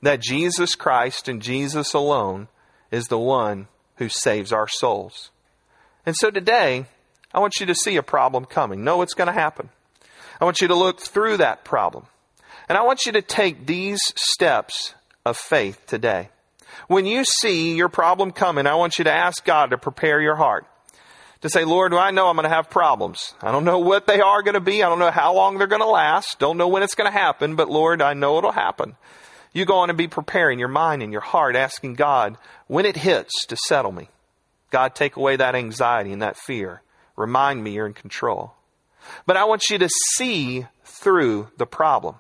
That 0.03 0.21
Jesus 0.21 0.77
Christ 0.77 1.27
and 1.27 1.43
Jesus 1.43 1.95
alone 1.95 2.47
is 2.93 3.09
the 3.09 3.19
one 3.19 3.67
who 3.97 4.09
saves 4.09 4.53
our 4.53 4.69
souls. 4.69 5.31
And 6.07 6.15
so 6.15 6.31
today, 6.31 6.87
I 7.35 7.41
want 7.41 7.55
you 7.59 7.67
to 7.67 7.75
see 7.75 7.97
a 7.97 8.05
problem 8.05 8.45
coming. 8.45 8.85
Know 8.85 8.99
what's 8.99 9.15
going 9.15 9.27
to 9.27 9.33
happen. 9.33 9.69
I 10.41 10.45
want 10.45 10.61
you 10.61 10.69
to 10.69 10.77
look 10.77 11.01
through 11.01 11.39
that 11.39 11.65
problem. 11.65 12.07
And 12.69 12.79
I 12.79 12.83
want 12.83 13.01
you 13.05 13.11
to 13.11 13.23
take 13.23 13.67
these 13.67 14.01
steps 14.15 14.95
of 15.27 15.37
faith 15.37 15.85
today. 15.89 16.29
When 16.87 17.05
you 17.05 17.25
see 17.25 17.75
your 17.75 17.89
problem 17.89 18.31
coming, 18.31 18.69
I 18.69 18.77
want 18.77 18.99
you 18.99 19.05
to 19.07 19.13
ask 19.13 19.45
God 19.45 19.71
to 19.71 19.77
prepare 19.77 20.21
your 20.21 20.37
heart. 20.37 20.69
To 21.43 21.49
say, 21.49 21.65
Lord, 21.65 21.95
I 21.95 22.11
know 22.11 22.29
I'm 22.29 22.37
going 22.37 22.49
to 22.49 22.55
have 22.55 22.69
problems. 22.69 23.35
I 23.41 23.51
don't 23.51 23.65
know 23.65 23.79
what 23.79 24.07
they 24.07 24.21
are 24.21 24.43
going 24.43 24.55
to 24.55 24.61
be. 24.61 24.83
I 24.83 24.89
don't 24.91 24.99
know 24.99 25.11
how 25.11 25.35
long 25.35 25.57
they're 25.57 25.67
going 25.67 25.81
to 25.81 25.89
last. 25.89 26.39
Don't 26.39 26.59
know 26.59 26.69
when 26.69 26.83
it's 26.83 26.95
going 26.95 27.11
to 27.11 27.19
happen, 27.19 27.57
but 27.57 27.71
Lord, 27.71 28.03
I 28.03 28.13
know 28.13 28.37
it'll 28.37 28.53
happen. 28.53 28.97
You 29.53 29.65
go 29.65 29.79
on 29.79 29.89
and 29.89 29.97
be 29.97 30.07
preparing 30.07 30.59
your 30.59 30.69
mind 30.69 31.03
and 31.03 31.13
your 31.13 31.23
heart, 31.23 31.57
asking 31.57 31.95
God, 31.95 32.37
when 32.67 32.85
it 32.85 32.97
hits, 32.97 33.47
to 33.47 33.57
settle 33.57 33.91
me. 33.91 34.09
God, 34.71 34.95
take 34.95 35.17
away 35.17 35.37
that 35.37 35.55
anxiety 35.55 36.13
and 36.13 36.23
that 36.23 36.37
fear. 36.37 36.83
Remind 37.17 37.65
me 37.65 37.73
you're 37.73 37.87
in 37.87 37.95
control. 37.95 38.53
But 39.27 39.37
I 39.37 39.45
want 39.45 39.63
you 39.71 39.79
to 39.79 39.89
see 40.13 40.67
through 40.85 41.49
the 41.57 41.67
problem. 41.67 42.17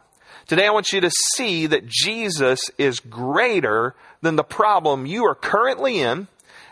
Today, 0.47 0.67
I 0.67 0.71
want 0.71 0.93
you 0.93 1.01
to 1.03 1.11
see 1.35 1.67
that 1.67 1.87
Jesus 1.87 2.59
is 2.79 2.99
greater 2.99 3.95
than 4.23 4.37
the 4.37 4.43
problem 4.43 5.07
you 5.07 5.25
are 5.27 5.35
currently 5.35 6.01
in 6.01 6.27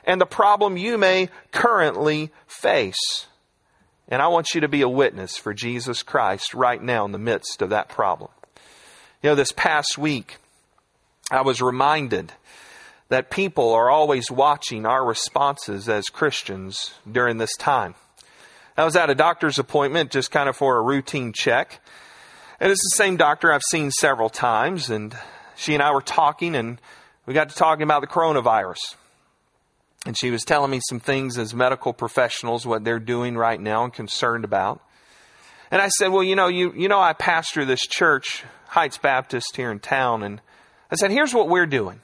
and 0.09 0.19
the 0.21 0.27
problem 0.27 0.79
you 0.79 0.97
may 0.97 1.29
currently 1.53 2.33
face. 2.47 3.27
And 4.09 4.23
I 4.23 4.29
want 4.29 4.55
you 4.55 4.63
to 4.63 4.69
be 4.69 4.81
a 4.81 4.89
witness 4.89 5.37
for 5.37 5.53
Jesus 5.53 6.03
Christ 6.03 6.55
right 6.55 6.83
now 6.83 7.05
in 7.05 7.13
the 7.13 7.19
midst 7.19 7.61
of 7.61 7.69
that 7.71 7.91
problem. 7.91 8.31
You 9.23 9.31
know, 9.31 9.35
this 9.35 9.53
past 9.53 9.99
week, 9.99 10.39
I 11.31 11.43
was 11.43 11.61
reminded 11.61 12.33
that 13.11 13.31
people 13.31 13.75
are 13.75 13.91
always 13.91 14.31
watching 14.31 14.87
our 14.87 15.05
responses 15.05 15.91
as 15.91 16.07
Christians 16.07 16.95
during 17.11 17.37
this 17.37 17.55
time. 17.57 17.95
I 18.79 18.85
was 18.85 18.97
at 18.97 19.11
a 19.11 19.15
doctor's 19.15 19.59
appointment 19.59 20.11
just 20.11 20.31
kind 20.31 20.49
of 20.49 20.57
for 20.57 20.79
a 20.79 20.83
routine 20.83 21.35
check. 21.35 21.81
And 22.61 22.73
it's 22.73 22.83
the 22.83 22.97
same 22.97 23.19
doctor 23.19 23.53
I've 23.53 23.63
seen 23.71 23.91
several 23.91 24.31
times. 24.31 24.89
And 24.89 25.15
she 25.55 25.75
and 25.75 25.83
I 25.83 25.93
were 25.93 26.01
talking, 26.01 26.55
and 26.55 26.81
we 27.27 27.35
got 27.35 27.51
to 27.51 27.55
talking 27.55 27.83
about 27.83 28.01
the 28.01 28.07
coronavirus. 28.07 28.79
And 30.09 30.17
she 30.17 30.31
was 30.31 30.43
telling 30.43 30.71
me 30.71 30.81
some 30.89 31.01
things 31.01 31.37
as 31.37 31.53
medical 31.53 31.93
professionals, 31.93 32.65
what 32.65 32.83
they're 32.83 32.99
doing 32.99 33.37
right 33.37 33.61
now 33.61 33.85
and 33.85 33.93
concerned 33.93 34.43
about. 34.43 34.81
And 35.71 35.83
I 35.83 35.89
said, 35.89 36.09
Well, 36.09 36.25
you 36.25 36.35
know, 36.35 36.49
you, 36.49 36.73
you 36.75 36.89
know, 36.89 36.99
I 36.99 37.13
pastor 37.13 37.67
this 37.67 37.83
church, 37.83 38.43
Heights 38.69 38.97
Baptist, 38.97 39.55
here 39.55 39.71
in 39.71 39.81
town. 39.81 40.23
And 40.23 40.41
I 40.91 40.97
said, 40.97 41.11
here's 41.11 41.35
what 41.35 41.51
we're 41.51 41.67
doing. 41.67 42.01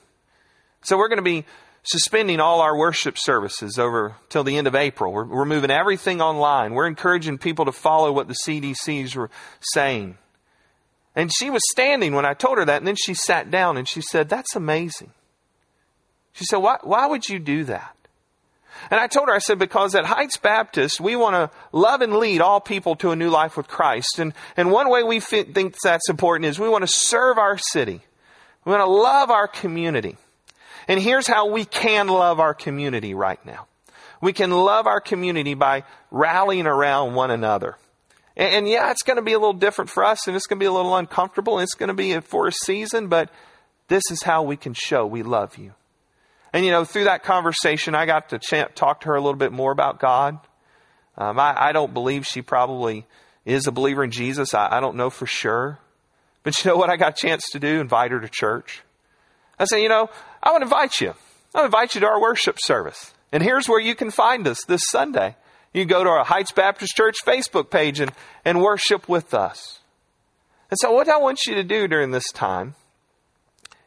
So 0.83 0.99
we're 0.99 1.09
going 1.09 1.17
to 1.17 1.23
be 1.23 1.47
suspending 1.83 2.41
all 2.41 2.61
our 2.61 2.77
worship 2.77 3.17
services 3.17 3.79
over 3.79 4.17
till 4.29 4.45
the 4.45 4.59
end 4.59 4.67
of 4.67 4.75
April. 4.75 5.11
We're, 5.11 5.25
we're 5.25 5.47
moving 5.47 5.71
everything 5.71 6.21
online. 6.21 6.75
We're 6.75 6.89
encouraging 6.89 7.39
people 7.39 7.65
to 7.65 7.73
follow 7.73 8.13
what 8.13 8.29
the 8.29 8.37
CDCs 8.47 9.17
were 9.17 9.31
saying. 9.73 10.19
And 11.17 11.31
she 11.33 11.49
was 11.49 11.63
standing 11.71 12.15
when 12.15 12.27
I 12.27 12.35
told 12.35 12.59
her 12.59 12.67
that, 12.67 12.83
and 12.83 12.87
then 12.87 12.97
she 12.97 13.15
sat 13.15 13.51
down 13.51 13.79
and 13.79 13.89
she 13.89 14.03
said, 14.03 14.29
That's 14.29 14.55
amazing. 14.55 15.13
She 16.35 16.45
said, 16.45 16.59
Why, 16.59 16.77
why 16.83 17.07
would 17.07 17.31
you 17.31 17.39
do 17.39 17.65
that? 17.65 17.94
And 18.91 19.01
I 19.01 19.07
told 19.07 19.29
her, 19.29 19.35
I 19.35 19.39
said, 19.39 19.59
because 19.59 19.95
at 19.95 20.05
Heights 20.05 20.37
Baptist, 20.37 21.01
we 21.01 21.17
want 21.17 21.35
to 21.35 21.57
love 21.73 22.01
and 22.01 22.17
lead 22.17 22.41
all 22.41 22.61
people 22.61 22.97
to 22.97 23.11
a 23.11 23.17
new 23.17 23.31
life 23.31 23.57
with 23.57 23.69
Christ. 23.69 24.19
And, 24.19 24.35
and 24.57 24.71
one 24.71 24.91
way 24.91 25.03
we 25.03 25.21
think 25.21 25.77
that's 25.83 26.09
important 26.09 26.47
is 26.47 26.59
we 26.59 26.69
want 26.69 26.83
to 26.83 26.89
serve 26.89 27.39
our 27.39 27.59
city. 27.59 28.01
We 28.65 28.73
want 28.73 28.83
to 28.83 28.91
love 28.91 29.31
our 29.31 29.49
community. 29.49 30.17
And 30.89 31.01
here's 31.01 31.27
how 31.27 31.49
we 31.49 31.65
can 31.65 32.09
love 32.09 32.41
our 32.41 32.55
community 32.55 33.15
right 33.15 33.45
now. 33.47 33.67
We 34.21 34.33
can 34.33 34.51
love 34.51 34.87
our 34.87 35.01
community 35.01 35.55
by 35.55 35.85
rallying 36.11 36.67
around 36.67 37.15
one 37.15 37.31
another. 37.31 37.77
And, 38.37 38.55
and 38.55 38.69
yeah, 38.69 38.91
it's 38.91 39.03
going 39.03 39.17
to 39.17 39.23
be 39.23 39.33
a 39.33 39.39
little 39.39 39.53
different 39.53 39.91
for 39.91 40.05
us 40.05 40.27
and 40.27 40.37
it's 40.37 40.47
going 40.47 40.59
to 40.59 40.63
be 40.63 40.67
a 40.67 40.73
little 40.73 40.97
uncomfortable 40.97 41.59
and 41.59 41.65
it's 41.65 41.75
going 41.75 41.89
to 41.89 41.95
be 41.95 42.19
for 42.21 42.47
a 42.47 42.53
season, 42.53 43.09
but 43.09 43.31
this 43.89 44.03
is 44.11 44.23
how 44.23 44.43
we 44.43 44.57
can 44.57 44.75
show 44.75 45.07
we 45.07 45.23
love 45.23 45.59
you. 45.59 45.75
And 46.55 46.65
you 46.65 46.71
know, 46.71 46.85
through 46.85 47.05
that 47.05 47.25
conversation, 47.25 47.97
I 47.97 48.07
got 48.07 48.29
to 48.29 48.39
ch- 48.39 48.75
talk 48.77 49.01
to 49.01 49.09
her 49.09 49.17
a 49.17 49.21
little 49.21 49.39
bit 49.39 49.51
more 49.51 49.73
about 49.73 49.99
God. 49.99 50.39
Um, 51.19 51.37
I, 51.39 51.69
I, 51.69 51.73
don't 51.73 51.93
believe 51.93 52.27
she 52.27 52.43
probably 52.43 53.07
is 53.45 53.67
a 53.67 53.73
believer 53.73 54.05
in 54.05 54.13
Jesus. 54.13 54.55
I, 54.55 54.77
I 54.77 54.81
don't 54.81 54.95
know 54.95 55.11
for 55.11 55.27
sure. 55.27 55.81
But 56.45 56.65
you 56.65 56.71
know 56.71 56.77
what 56.77 56.91
I 56.91 56.97
got 56.97 57.19
a 57.19 57.21
chance 57.21 57.43
to 57.51 57.59
do? 57.59 57.81
Invite 57.81 58.13
her 58.13 58.21
to 58.21 58.29
church. 58.29 58.83
I 59.59 59.65
said, 59.65 59.79
you 59.79 59.89
know, 59.89 60.09
I 60.41 60.53
want 60.53 60.61
to 60.61 60.67
invite 60.67 61.01
you. 61.01 61.09
I 61.09 61.59
want 61.59 61.73
to 61.73 61.77
invite 61.77 61.95
you 61.97 62.01
to 62.03 62.07
our 62.07 62.21
worship 62.21 62.59
service. 62.61 63.13
And 63.33 63.43
here's 63.43 63.69
where 63.69 63.81
you 63.81 63.97
can 63.97 64.13
find 64.13 64.47
us 64.47 64.65
this 64.65 64.83
Sunday. 64.91 65.35
You 65.73 65.85
go 65.85 66.05
to 66.05 66.11
our 66.11 66.25
Heights 66.25 66.53
Baptist 66.53 66.95
Church 66.95 67.17
Facebook 67.27 67.69
page 67.69 67.99
and, 67.99 68.13
and 68.45 68.63
worship 68.63 69.09
with 69.09 69.35
us. 69.35 69.81
And 70.71 70.79
so, 70.81 70.93
what 70.93 71.09
I 71.09 71.17
want 71.17 71.41
you 71.49 71.57
to 71.57 71.65
do 71.65 71.89
during 71.89 72.13
this 72.13 72.31
time 72.33 72.77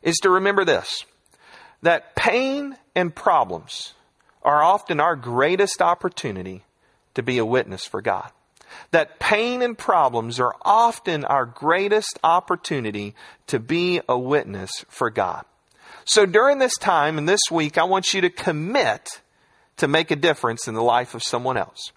is 0.02 0.18
to 0.18 0.30
remember 0.30 0.66
this 0.66 1.06
that 1.82 2.16
pain 2.16 2.78
and 2.96 3.14
problems 3.16 3.94
are 4.44 4.64
often 4.64 5.00
our 5.00 5.16
greatest 5.16 5.82
opportunity 5.82 6.64
to 7.14 7.24
be 7.24 7.38
a 7.38 7.46
witness 7.46 7.86
for 7.86 8.02
God 8.02 8.32
that 8.92 9.20
pain 9.20 9.62
and 9.62 9.78
problems 9.78 10.40
are 10.40 10.56
often 10.62 11.26
our 11.26 11.46
greatest 11.46 12.20
opportunity 12.24 13.16
to 13.48 13.60
be 13.60 14.02
a 14.08 14.18
witness 14.18 14.86
for 14.90 15.10
God. 15.10 15.46
So 16.06 16.26
during 16.26 16.60
this 16.60 16.76
time 16.76 17.18
and 17.18 17.28
this 17.28 17.52
week, 17.52 17.78
I 17.78 17.84
want 17.84 18.14
you 18.14 18.22
to 18.22 18.30
commit 18.30 19.22
to 19.78 19.88
make 19.88 20.12
a 20.12 20.16
difference 20.16 20.68
in 20.68 20.74
the 20.74 20.82
life 20.82 21.14
of 21.14 21.24
someone 21.24 21.58
else. 21.58 21.92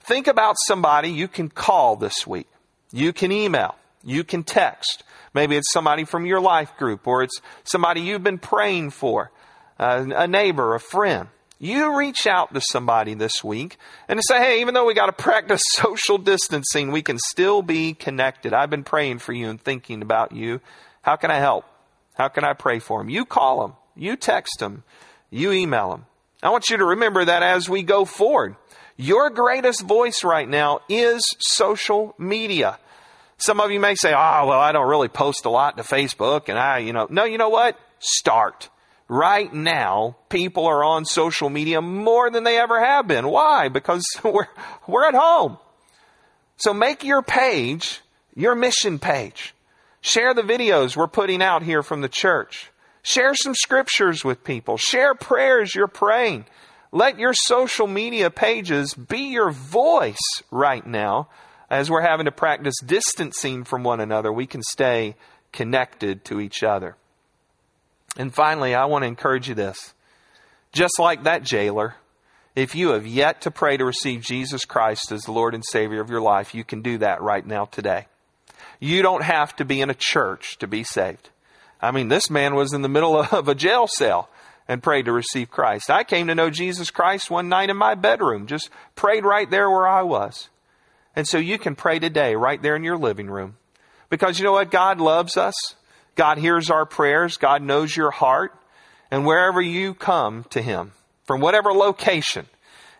Think 0.00 0.26
about 0.26 0.56
somebody 0.66 1.10
you 1.10 1.28
can 1.28 1.48
call 1.48 1.96
this 1.96 2.26
week. 2.26 2.48
You 2.92 3.12
can 3.12 3.30
email. 3.30 3.76
You 4.02 4.24
can 4.24 4.42
text. 4.42 5.04
Maybe 5.38 5.54
it's 5.54 5.70
somebody 5.70 6.02
from 6.02 6.26
your 6.26 6.40
life 6.40 6.76
group 6.78 7.06
or 7.06 7.22
it's 7.22 7.40
somebody 7.62 8.00
you've 8.00 8.24
been 8.24 8.38
praying 8.38 8.90
for, 8.90 9.30
uh, 9.78 10.04
a 10.16 10.26
neighbor, 10.26 10.74
a 10.74 10.80
friend. 10.80 11.28
You 11.60 11.96
reach 11.96 12.26
out 12.26 12.52
to 12.54 12.60
somebody 12.60 13.14
this 13.14 13.44
week 13.44 13.76
and 14.08 14.18
say, 14.20 14.38
hey, 14.38 14.60
even 14.62 14.74
though 14.74 14.84
we 14.84 14.94
got 14.94 15.06
to 15.06 15.12
practice 15.12 15.62
social 15.74 16.18
distancing, 16.18 16.90
we 16.90 17.02
can 17.02 17.20
still 17.20 17.62
be 17.62 17.94
connected. 17.94 18.52
I've 18.52 18.68
been 18.68 18.82
praying 18.82 19.20
for 19.20 19.32
you 19.32 19.48
and 19.48 19.60
thinking 19.60 20.02
about 20.02 20.32
you. 20.32 20.60
How 21.02 21.14
can 21.14 21.30
I 21.30 21.38
help? 21.38 21.66
How 22.14 22.26
can 22.26 22.42
I 22.42 22.54
pray 22.54 22.80
for 22.80 22.98
them? 22.98 23.08
You 23.08 23.24
call 23.24 23.62
them, 23.62 23.76
you 23.94 24.16
text 24.16 24.58
them, 24.58 24.82
you 25.30 25.52
email 25.52 25.90
them. 25.92 26.06
I 26.42 26.50
want 26.50 26.68
you 26.68 26.78
to 26.78 26.84
remember 26.84 27.24
that 27.24 27.44
as 27.44 27.68
we 27.68 27.84
go 27.84 28.04
forward. 28.04 28.56
Your 28.96 29.30
greatest 29.30 29.82
voice 29.82 30.24
right 30.24 30.48
now 30.48 30.80
is 30.88 31.24
social 31.38 32.16
media. 32.18 32.80
Some 33.38 33.60
of 33.60 33.70
you 33.70 33.80
may 33.80 33.94
say, 33.94 34.10
oh, 34.10 34.46
well, 34.46 34.60
I 34.60 34.72
don't 34.72 34.88
really 34.88 35.08
post 35.08 35.44
a 35.44 35.50
lot 35.50 35.76
to 35.76 35.82
Facebook 35.82 36.48
and 36.48 36.58
I, 36.58 36.78
you 36.78 36.92
know, 36.92 37.06
no, 37.08 37.24
you 37.24 37.38
know 37.38 37.48
what? 37.48 37.78
Start. 38.00 38.68
Right 39.08 39.52
now, 39.52 40.16
people 40.28 40.66
are 40.66 40.84
on 40.84 41.04
social 41.04 41.48
media 41.48 41.80
more 41.80 42.30
than 42.30 42.44
they 42.44 42.58
ever 42.58 42.78
have 42.78 43.08
been. 43.08 43.28
Why? 43.28 43.68
Because 43.68 44.04
we're, 44.24 44.48
we're 44.86 45.06
at 45.06 45.14
home. 45.14 45.58
So 46.56 46.74
make 46.74 47.04
your 47.04 47.22
page 47.22 48.00
your 48.38 48.54
mission 48.54 49.00
page. 49.00 49.52
Share 50.00 50.32
the 50.32 50.42
videos 50.42 50.96
we're 50.96 51.08
putting 51.08 51.42
out 51.42 51.64
here 51.64 51.82
from 51.82 52.02
the 52.02 52.08
church. 52.08 52.70
Share 53.02 53.34
some 53.34 53.54
scriptures 53.54 54.24
with 54.24 54.44
people. 54.44 54.76
Share 54.76 55.16
prayers 55.16 55.74
you're 55.74 55.88
praying. 55.88 56.46
Let 56.92 57.18
your 57.18 57.34
social 57.34 57.88
media 57.88 58.30
pages 58.30 58.94
be 58.94 59.32
your 59.32 59.50
voice 59.50 60.16
right 60.52 60.86
now 60.86 61.28
as 61.70 61.90
we're 61.90 62.02
having 62.02 62.26
to 62.26 62.32
practice 62.32 62.76
distancing 62.84 63.64
from 63.64 63.84
one 63.84 64.00
another. 64.00 64.32
We 64.32 64.46
can 64.46 64.62
stay 64.62 65.16
connected 65.52 66.24
to 66.26 66.40
each 66.40 66.62
other. 66.62 66.96
And 68.16 68.34
finally, 68.34 68.74
I 68.74 68.86
want 68.86 69.02
to 69.02 69.08
encourage 69.08 69.48
you 69.48 69.54
this. 69.54 69.94
Just 70.72 70.98
like 70.98 71.24
that 71.24 71.42
jailer, 71.42 71.96
if 72.54 72.74
you 72.74 72.90
have 72.90 73.06
yet 73.06 73.42
to 73.42 73.50
pray 73.50 73.76
to 73.76 73.84
receive 73.84 74.22
Jesus 74.22 74.64
Christ 74.64 75.12
as 75.12 75.22
the 75.22 75.32
Lord 75.32 75.54
and 75.54 75.64
Savior 75.64 76.00
of 76.00 76.10
your 76.10 76.20
life, 76.20 76.54
you 76.54 76.64
can 76.64 76.82
do 76.82 76.98
that 76.98 77.22
right 77.22 77.46
now 77.46 77.66
today. 77.66 78.06
You 78.80 79.02
don't 79.02 79.22
have 79.22 79.54
to 79.56 79.64
be 79.64 79.80
in 79.80 79.90
a 79.90 79.94
church 79.94 80.58
to 80.58 80.66
be 80.66 80.84
saved. 80.84 81.30
I 81.80 81.90
mean, 81.90 82.08
this 82.08 82.30
man 82.30 82.54
was 82.54 82.72
in 82.72 82.82
the 82.82 82.88
middle 82.88 83.16
of 83.32 83.48
a 83.48 83.54
jail 83.54 83.86
cell 83.86 84.28
and 84.66 84.82
prayed 84.82 85.06
to 85.06 85.12
receive 85.12 85.50
Christ. 85.50 85.90
I 85.90 86.04
came 86.04 86.26
to 86.26 86.34
know 86.34 86.50
Jesus 86.50 86.90
Christ 86.90 87.30
one 87.30 87.48
night 87.48 87.70
in 87.70 87.76
my 87.76 87.94
bedroom, 87.94 88.46
just 88.46 88.70
prayed 88.94 89.24
right 89.24 89.50
there 89.50 89.70
where 89.70 89.88
I 89.88 90.02
was. 90.02 90.48
And 91.18 91.26
so 91.26 91.36
you 91.36 91.58
can 91.58 91.74
pray 91.74 91.98
today 91.98 92.36
right 92.36 92.62
there 92.62 92.76
in 92.76 92.84
your 92.84 92.96
living 92.96 93.28
room. 93.28 93.56
Because 94.08 94.38
you 94.38 94.44
know 94.44 94.52
what? 94.52 94.70
God 94.70 95.00
loves 95.00 95.36
us. 95.36 95.56
God 96.14 96.38
hears 96.38 96.70
our 96.70 96.86
prayers. 96.86 97.36
God 97.38 97.60
knows 97.60 97.96
your 97.96 98.12
heart. 98.12 98.54
And 99.10 99.26
wherever 99.26 99.60
you 99.60 99.94
come 99.94 100.44
to 100.50 100.62
Him, 100.62 100.92
from 101.24 101.40
whatever 101.40 101.72
location, 101.72 102.46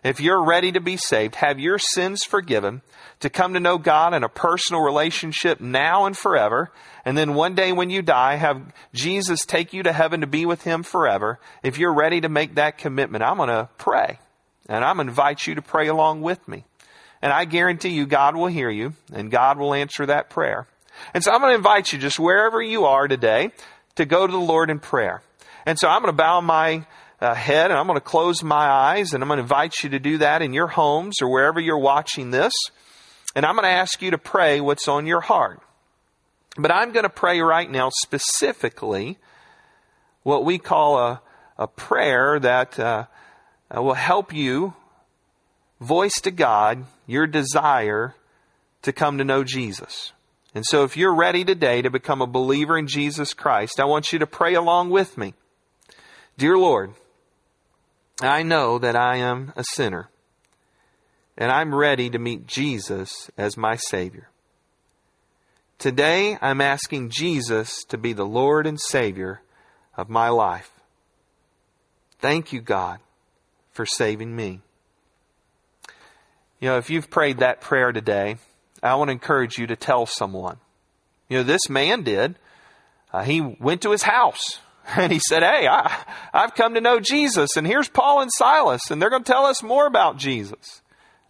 if 0.03 0.19
you're 0.19 0.43
ready 0.43 0.73
to 0.73 0.81
be 0.81 0.97
saved, 0.97 1.35
have 1.35 1.61
your 1.61 1.79
sins 1.79 2.25
forgiven, 2.25 2.81
to 3.21 3.29
come 3.29 3.53
to 3.53 3.61
know 3.61 3.77
God 3.77 4.13
in 4.13 4.25
a 4.25 4.29
personal 4.29 4.81
relationship 4.81 5.61
now 5.61 6.05
and 6.05 6.17
forever, 6.17 6.73
and 7.05 7.17
then 7.17 7.35
one 7.35 7.55
day 7.55 7.71
when 7.71 7.89
you 7.89 8.01
die, 8.01 8.35
have 8.35 8.73
Jesus 8.93 9.45
take 9.45 9.71
you 9.71 9.81
to 9.83 9.93
heaven 9.93 10.19
to 10.19 10.27
be 10.27 10.45
with 10.45 10.63
Him 10.63 10.83
forever, 10.83 11.39
if 11.63 11.77
you're 11.77 11.93
ready 11.93 12.19
to 12.19 12.27
make 12.27 12.55
that 12.55 12.79
commitment, 12.79 13.23
I'm 13.23 13.37
going 13.37 13.47
to 13.47 13.69
pray. 13.77 14.19
And 14.67 14.83
I'm 14.83 14.97
going 14.97 15.07
to 15.07 15.11
invite 15.11 15.47
you 15.47 15.55
to 15.55 15.61
pray 15.61 15.87
along 15.87 16.21
with 16.21 16.45
me. 16.49 16.65
And 17.21 17.33
I 17.33 17.45
guarantee 17.45 17.89
you, 17.89 18.05
God 18.05 18.35
will 18.35 18.47
hear 18.47 18.69
you, 18.69 18.93
and 19.13 19.29
God 19.29 19.57
will 19.57 19.73
answer 19.73 20.05
that 20.05 20.29
prayer. 20.29 20.67
And 21.13 21.23
so 21.23 21.31
I'm 21.31 21.41
going 21.41 21.51
to 21.51 21.57
invite 21.57 21.91
you, 21.91 21.99
just 21.99 22.19
wherever 22.19 22.61
you 22.61 22.85
are 22.85 23.07
today, 23.07 23.51
to 23.95 24.05
go 24.05 24.25
to 24.25 24.31
the 24.31 24.37
Lord 24.37 24.69
in 24.69 24.79
prayer. 24.79 25.21
And 25.65 25.77
so 25.77 25.87
I'm 25.87 26.01
going 26.01 26.13
to 26.13 26.17
bow 26.17 26.41
my 26.41 26.85
uh, 27.21 27.33
head 27.33 27.71
and 27.71 27.79
I'm 27.79 27.85
going 27.85 27.97
to 27.97 28.01
close 28.01 28.43
my 28.43 28.67
eyes 28.67 29.13
and 29.13 29.21
I'm 29.21 29.27
going 29.27 29.37
to 29.37 29.43
invite 29.43 29.83
you 29.83 29.89
to 29.89 29.99
do 29.99 30.19
that 30.19 30.41
in 30.41 30.53
your 30.53 30.67
homes 30.67 31.17
or 31.21 31.29
wherever 31.29 31.59
you're 31.59 31.77
watching 31.77 32.31
this. 32.31 32.53
And 33.35 33.45
I'm 33.45 33.55
going 33.55 33.65
to 33.65 33.69
ask 33.69 34.01
you 34.01 34.11
to 34.11 34.17
pray 34.17 34.61
what's 34.61 34.87
on 34.87 35.05
your 35.05 35.21
heart. 35.21 35.61
But 36.57 36.71
I'm 36.71 36.91
going 36.91 37.03
to 37.03 37.09
pray 37.09 37.41
right 37.41 37.69
now 37.69 37.89
specifically 38.03 39.17
what 40.23 40.45
we 40.45 40.57
call 40.57 40.97
a, 40.97 41.21
a 41.57 41.67
prayer 41.67 42.39
that 42.39 42.79
uh, 42.79 43.05
will 43.73 43.93
help 43.93 44.33
you 44.33 44.73
voice 45.79 46.19
to 46.21 46.31
God 46.31 46.85
your 47.07 47.27
desire 47.27 48.15
to 48.81 48.93
come 48.93 49.17
to 49.17 49.23
know 49.23 49.43
Jesus. 49.43 50.13
And 50.55 50.65
so 50.65 50.83
if 50.83 50.97
you're 50.97 51.13
ready 51.13 51.45
today 51.45 51.81
to 51.81 51.89
become 51.89 52.21
a 52.21 52.27
believer 52.27 52.77
in 52.77 52.87
Jesus 52.87 53.33
Christ, 53.33 53.79
I 53.79 53.85
want 53.85 54.11
you 54.11 54.19
to 54.19 54.27
pray 54.27 54.55
along 54.55 54.89
with 54.89 55.17
me. 55.17 55.33
Dear 56.37 56.57
Lord, 56.57 56.93
I 58.21 58.43
know 58.43 58.79
that 58.79 58.95
I 58.95 59.17
am 59.17 59.53
a 59.55 59.63
sinner, 59.63 60.09
and 61.37 61.51
I'm 61.51 61.75
ready 61.75 62.09
to 62.09 62.19
meet 62.19 62.47
Jesus 62.47 63.29
as 63.37 63.57
my 63.57 63.75
Savior. 63.75 64.29
Today, 65.77 66.37
I'm 66.41 66.59
asking 66.59 67.11
Jesus 67.11 67.83
to 67.85 67.97
be 67.97 68.11
the 68.11 68.25
Lord 68.25 68.67
and 68.67 68.79
Savior 68.79 69.41
of 69.95 70.09
my 70.09 70.29
life. 70.29 70.71
Thank 72.19 72.51
you, 72.51 72.59
God, 72.59 72.99
for 73.71 73.85
saving 73.85 74.35
me. 74.35 74.61
You 76.59 76.69
know, 76.69 76.77
if 76.77 76.89
you've 76.89 77.09
prayed 77.09 77.39
that 77.39 77.61
prayer 77.61 77.91
today, 77.91 78.37
I 78.83 78.95
want 78.95 79.09
to 79.09 79.13
encourage 79.13 79.57
you 79.57 79.67
to 79.67 79.75
tell 79.75 80.05
someone. 80.05 80.57
You 81.29 81.37
know, 81.37 81.43
this 81.43 81.69
man 81.69 82.03
did. 82.03 82.37
Uh, 83.13 83.23
he 83.23 83.41
went 83.41 83.81
to 83.81 83.91
his 83.91 84.03
house 84.03 84.59
and 84.95 85.11
he 85.11 85.19
said, 85.19 85.43
Hey, 85.43 85.67
I, 85.67 86.03
I've 86.33 86.55
come 86.55 86.73
to 86.73 86.81
know 86.81 86.99
Jesus, 86.99 87.55
and 87.55 87.65
here's 87.65 87.89
Paul 87.89 88.21
and 88.21 88.31
Silas, 88.33 88.89
and 88.89 89.01
they're 89.01 89.09
going 89.09 89.23
to 89.23 89.31
tell 89.31 89.45
us 89.45 89.63
more 89.63 89.87
about 89.87 90.17
Jesus. 90.17 90.81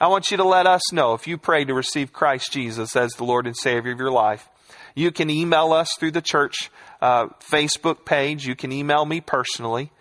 I 0.01 0.07
want 0.07 0.31
you 0.31 0.37
to 0.37 0.45
let 0.45 0.65
us 0.65 0.93
know 0.93 1.13
if 1.13 1.27
you 1.27 1.37
pray 1.37 1.65
to 1.65 1.73
receive 1.73 2.13
Christ 2.13 2.53
Jesus 2.53 2.95
as 2.95 3.11
the 3.11 3.25
Lord 3.25 3.45
and 3.45 3.57
Savior 3.57 3.91
of 3.91 3.99
your 3.99 4.11
life. 4.11 4.47
You 4.95 5.11
can 5.11 5.29
email 5.29 5.73
us 5.73 5.89
through 5.99 6.11
the 6.11 6.21
church 6.21 6.71
uh, 7.01 7.27
Facebook 7.49 8.05
page. 8.05 8.45
You 8.45 8.55
can 8.55 8.71
email 8.71 9.05
me 9.05 9.19
personally. 9.19 9.91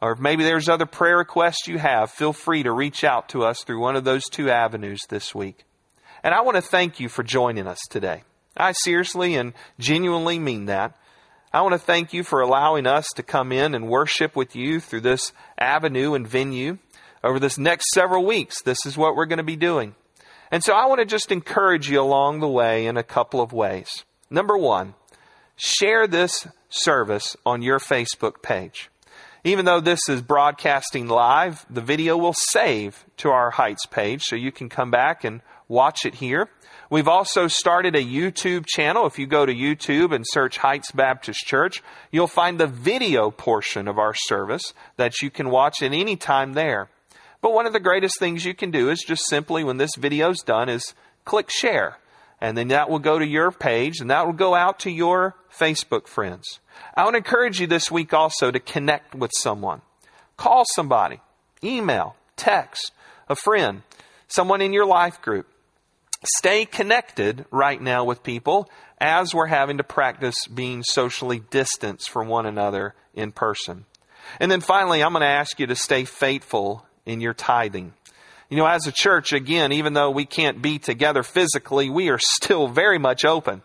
Or 0.00 0.14
maybe 0.16 0.44
there's 0.44 0.68
other 0.68 0.86
prayer 0.86 1.16
requests 1.18 1.66
you 1.66 1.78
have, 1.78 2.10
feel 2.10 2.32
free 2.32 2.62
to 2.62 2.72
reach 2.72 3.02
out 3.02 3.30
to 3.30 3.44
us 3.44 3.62
through 3.64 3.80
one 3.80 3.96
of 3.96 4.04
those 4.04 4.24
two 4.24 4.50
avenues 4.50 5.00
this 5.08 5.34
week. 5.34 5.64
And 6.22 6.34
I 6.34 6.42
want 6.42 6.56
to 6.56 6.62
thank 6.62 7.00
you 7.00 7.08
for 7.08 7.22
joining 7.22 7.66
us 7.66 7.78
today. 7.88 8.24
I 8.56 8.72
seriously 8.72 9.36
and 9.36 9.52
genuinely 9.78 10.38
mean 10.38 10.66
that. 10.66 10.96
I 11.52 11.62
want 11.62 11.72
to 11.72 11.78
thank 11.78 12.12
you 12.12 12.22
for 12.22 12.40
allowing 12.40 12.86
us 12.86 13.06
to 13.16 13.22
come 13.22 13.52
in 13.52 13.74
and 13.74 13.88
worship 13.88 14.36
with 14.36 14.54
you 14.54 14.80
through 14.80 15.02
this 15.02 15.32
avenue 15.58 16.14
and 16.14 16.28
venue 16.28 16.78
over 17.24 17.38
this 17.38 17.56
next 17.56 17.90
several 17.92 18.26
weeks. 18.26 18.62
This 18.62 18.84
is 18.84 18.96
what 18.96 19.16
we're 19.16 19.26
going 19.26 19.38
to 19.38 19.44
be 19.44 19.56
doing. 19.56 19.94
And 20.50 20.62
so 20.62 20.74
I 20.74 20.86
want 20.86 21.00
to 21.00 21.06
just 21.06 21.32
encourage 21.32 21.88
you 21.90 22.00
along 22.00 22.40
the 22.40 22.48
way 22.48 22.86
in 22.86 22.96
a 22.96 23.02
couple 23.02 23.40
of 23.40 23.52
ways. 23.52 24.04
Number 24.30 24.56
one, 24.56 24.94
share 25.56 26.06
this 26.06 26.46
service 26.68 27.36
on 27.46 27.62
your 27.62 27.78
Facebook 27.78 28.42
page. 28.42 28.90
Even 29.46 29.64
though 29.64 29.78
this 29.78 30.00
is 30.08 30.22
broadcasting 30.22 31.06
live, 31.06 31.64
the 31.70 31.80
video 31.80 32.16
will 32.16 32.34
save 32.36 33.04
to 33.18 33.30
our 33.30 33.52
Heights 33.52 33.86
page 33.86 34.22
so 34.24 34.34
you 34.34 34.50
can 34.50 34.68
come 34.68 34.90
back 34.90 35.22
and 35.22 35.40
watch 35.68 36.04
it 36.04 36.16
here. 36.16 36.48
We've 36.90 37.06
also 37.06 37.46
started 37.46 37.94
a 37.94 38.02
YouTube 38.02 38.66
channel. 38.66 39.06
If 39.06 39.20
you 39.20 39.28
go 39.28 39.46
to 39.46 39.54
YouTube 39.54 40.12
and 40.12 40.24
search 40.26 40.58
Heights 40.58 40.90
Baptist 40.90 41.46
Church, 41.46 41.80
you'll 42.10 42.26
find 42.26 42.58
the 42.58 42.66
video 42.66 43.30
portion 43.30 43.86
of 43.86 44.00
our 44.00 44.14
service 44.14 44.74
that 44.96 45.22
you 45.22 45.30
can 45.30 45.48
watch 45.48 45.80
at 45.80 45.92
any 45.92 46.16
time 46.16 46.54
there. 46.54 46.88
But 47.40 47.52
one 47.52 47.66
of 47.66 47.72
the 47.72 47.78
greatest 47.78 48.18
things 48.18 48.44
you 48.44 48.52
can 48.52 48.72
do 48.72 48.90
is 48.90 49.04
just 49.06 49.28
simply, 49.28 49.62
when 49.62 49.76
this 49.76 49.94
video 49.96 50.30
is 50.30 50.42
done, 50.44 50.68
is 50.68 50.92
click 51.24 51.50
share. 51.50 51.98
And 52.46 52.56
then 52.56 52.68
that 52.68 52.88
will 52.88 53.00
go 53.00 53.18
to 53.18 53.26
your 53.26 53.50
page 53.50 53.98
and 53.98 54.10
that 54.10 54.24
will 54.24 54.32
go 54.32 54.54
out 54.54 54.78
to 54.80 54.90
your 54.90 55.34
Facebook 55.52 56.06
friends. 56.06 56.60
I 56.96 57.10
to 57.10 57.16
encourage 57.16 57.60
you 57.60 57.66
this 57.66 57.90
week 57.90 58.14
also 58.14 58.52
to 58.52 58.60
connect 58.60 59.16
with 59.16 59.32
someone. 59.34 59.82
Call 60.36 60.62
somebody, 60.76 61.18
email, 61.64 62.14
text, 62.36 62.92
a 63.28 63.34
friend, 63.34 63.82
someone 64.28 64.62
in 64.62 64.72
your 64.72 64.86
life 64.86 65.20
group 65.22 65.48
stay 66.24 66.64
connected 66.64 67.46
right 67.50 67.82
now 67.82 68.04
with 68.04 68.22
people 68.22 68.70
as 69.00 69.34
we're 69.34 69.46
having 69.46 69.78
to 69.78 69.84
practice 69.84 70.46
being 70.46 70.84
socially 70.84 71.40
distanced 71.50 72.10
from 72.10 72.28
one 72.28 72.46
another 72.46 72.94
in 73.12 73.32
person. 73.32 73.86
And 74.38 74.52
then 74.52 74.60
finally, 74.60 75.02
I'm 75.02 75.12
going 75.12 75.22
to 75.22 75.26
ask 75.26 75.58
you 75.58 75.66
to 75.66 75.74
stay 75.74 76.04
faithful 76.04 76.86
in 77.04 77.20
your 77.20 77.34
tithing. 77.34 77.94
You 78.48 78.56
know, 78.56 78.66
as 78.66 78.86
a 78.86 78.92
church, 78.92 79.32
again, 79.32 79.72
even 79.72 79.92
though 79.92 80.10
we 80.10 80.24
can't 80.24 80.62
be 80.62 80.78
together 80.78 81.22
physically, 81.22 81.90
we 81.90 82.10
are 82.10 82.18
still 82.20 82.68
very 82.68 82.98
much 82.98 83.24
open. 83.24 83.62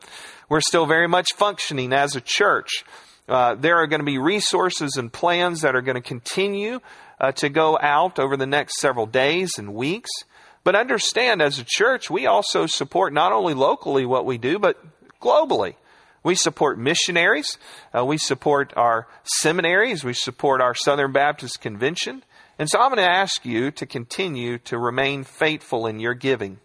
We're 0.49 0.61
still 0.61 0.85
very 0.85 1.07
much 1.07 1.33
functioning 1.35 1.93
as 1.93 2.15
a 2.15 2.21
church. 2.21 2.83
Uh, 3.29 3.55
there 3.55 3.77
are 3.77 3.87
going 3.87 3.99
to 3.99 4.05
be 4.05 4.17
resources 4.17 4.97
and 4.97 5.13
plans 5.13 5.61
that 5.61 5.75
are 5.75 5.81
going 5.81 5.95
to 5.95 6.01
continue 6.01 6.79
uh, 7.19 7.31
to 7.33 7.49
go 7.49 7.77
out 7.79 8.19
over 8.19 8.35
the 8.35 8.47
next 8.47 8.79
several 8.79 9.05
days 9.05 9.51
and 9.57 9.73
weeks. 9.73 10.09
But 10.63 10.75
understand, 10.75 11.41
as 11.41 11.59
a 11.59 11.63
church, 11.65 12.09
we 12.09 12.25
also 12.25 12.65
support 12.65 13.13
not 13.13 13.31
only 13.31 13.53
locally 13.53 14.05
what 14.05 14.25
we 14.25 14.37
do, 14.37 14.59
but 14.59 14.77
globally. 15.21 15.75
We 16.23 16.35
support 16.35 16.77
missionaries. 16.77 17.57
Uh, 17.95 18.05
we 18.05 18.17
support 18.17 18.73
our 18.75 19.07
seminaries. 19.23 20.03
We 20.03 20.13
support 20.13 20.61
our 20.61 20.75
Southern 20.75 21.11
Baptist 21.11 21.61
Convention. 21.61 22.23
And 22.61 22.69
so 22.69 22.79
I'm 22.79 22.93
going 22.93 22.97
to 22.97 23.11
ask 23.11 23.43
you 23.43 23.71
to 23.71 23.87
continue 23.87 24.59
to 24.65 24.77
remain 24.77 25.23
faithful 25.23 25.87
in 25.87 25.99
your 25.99 26.13
giving. 26.13 26.59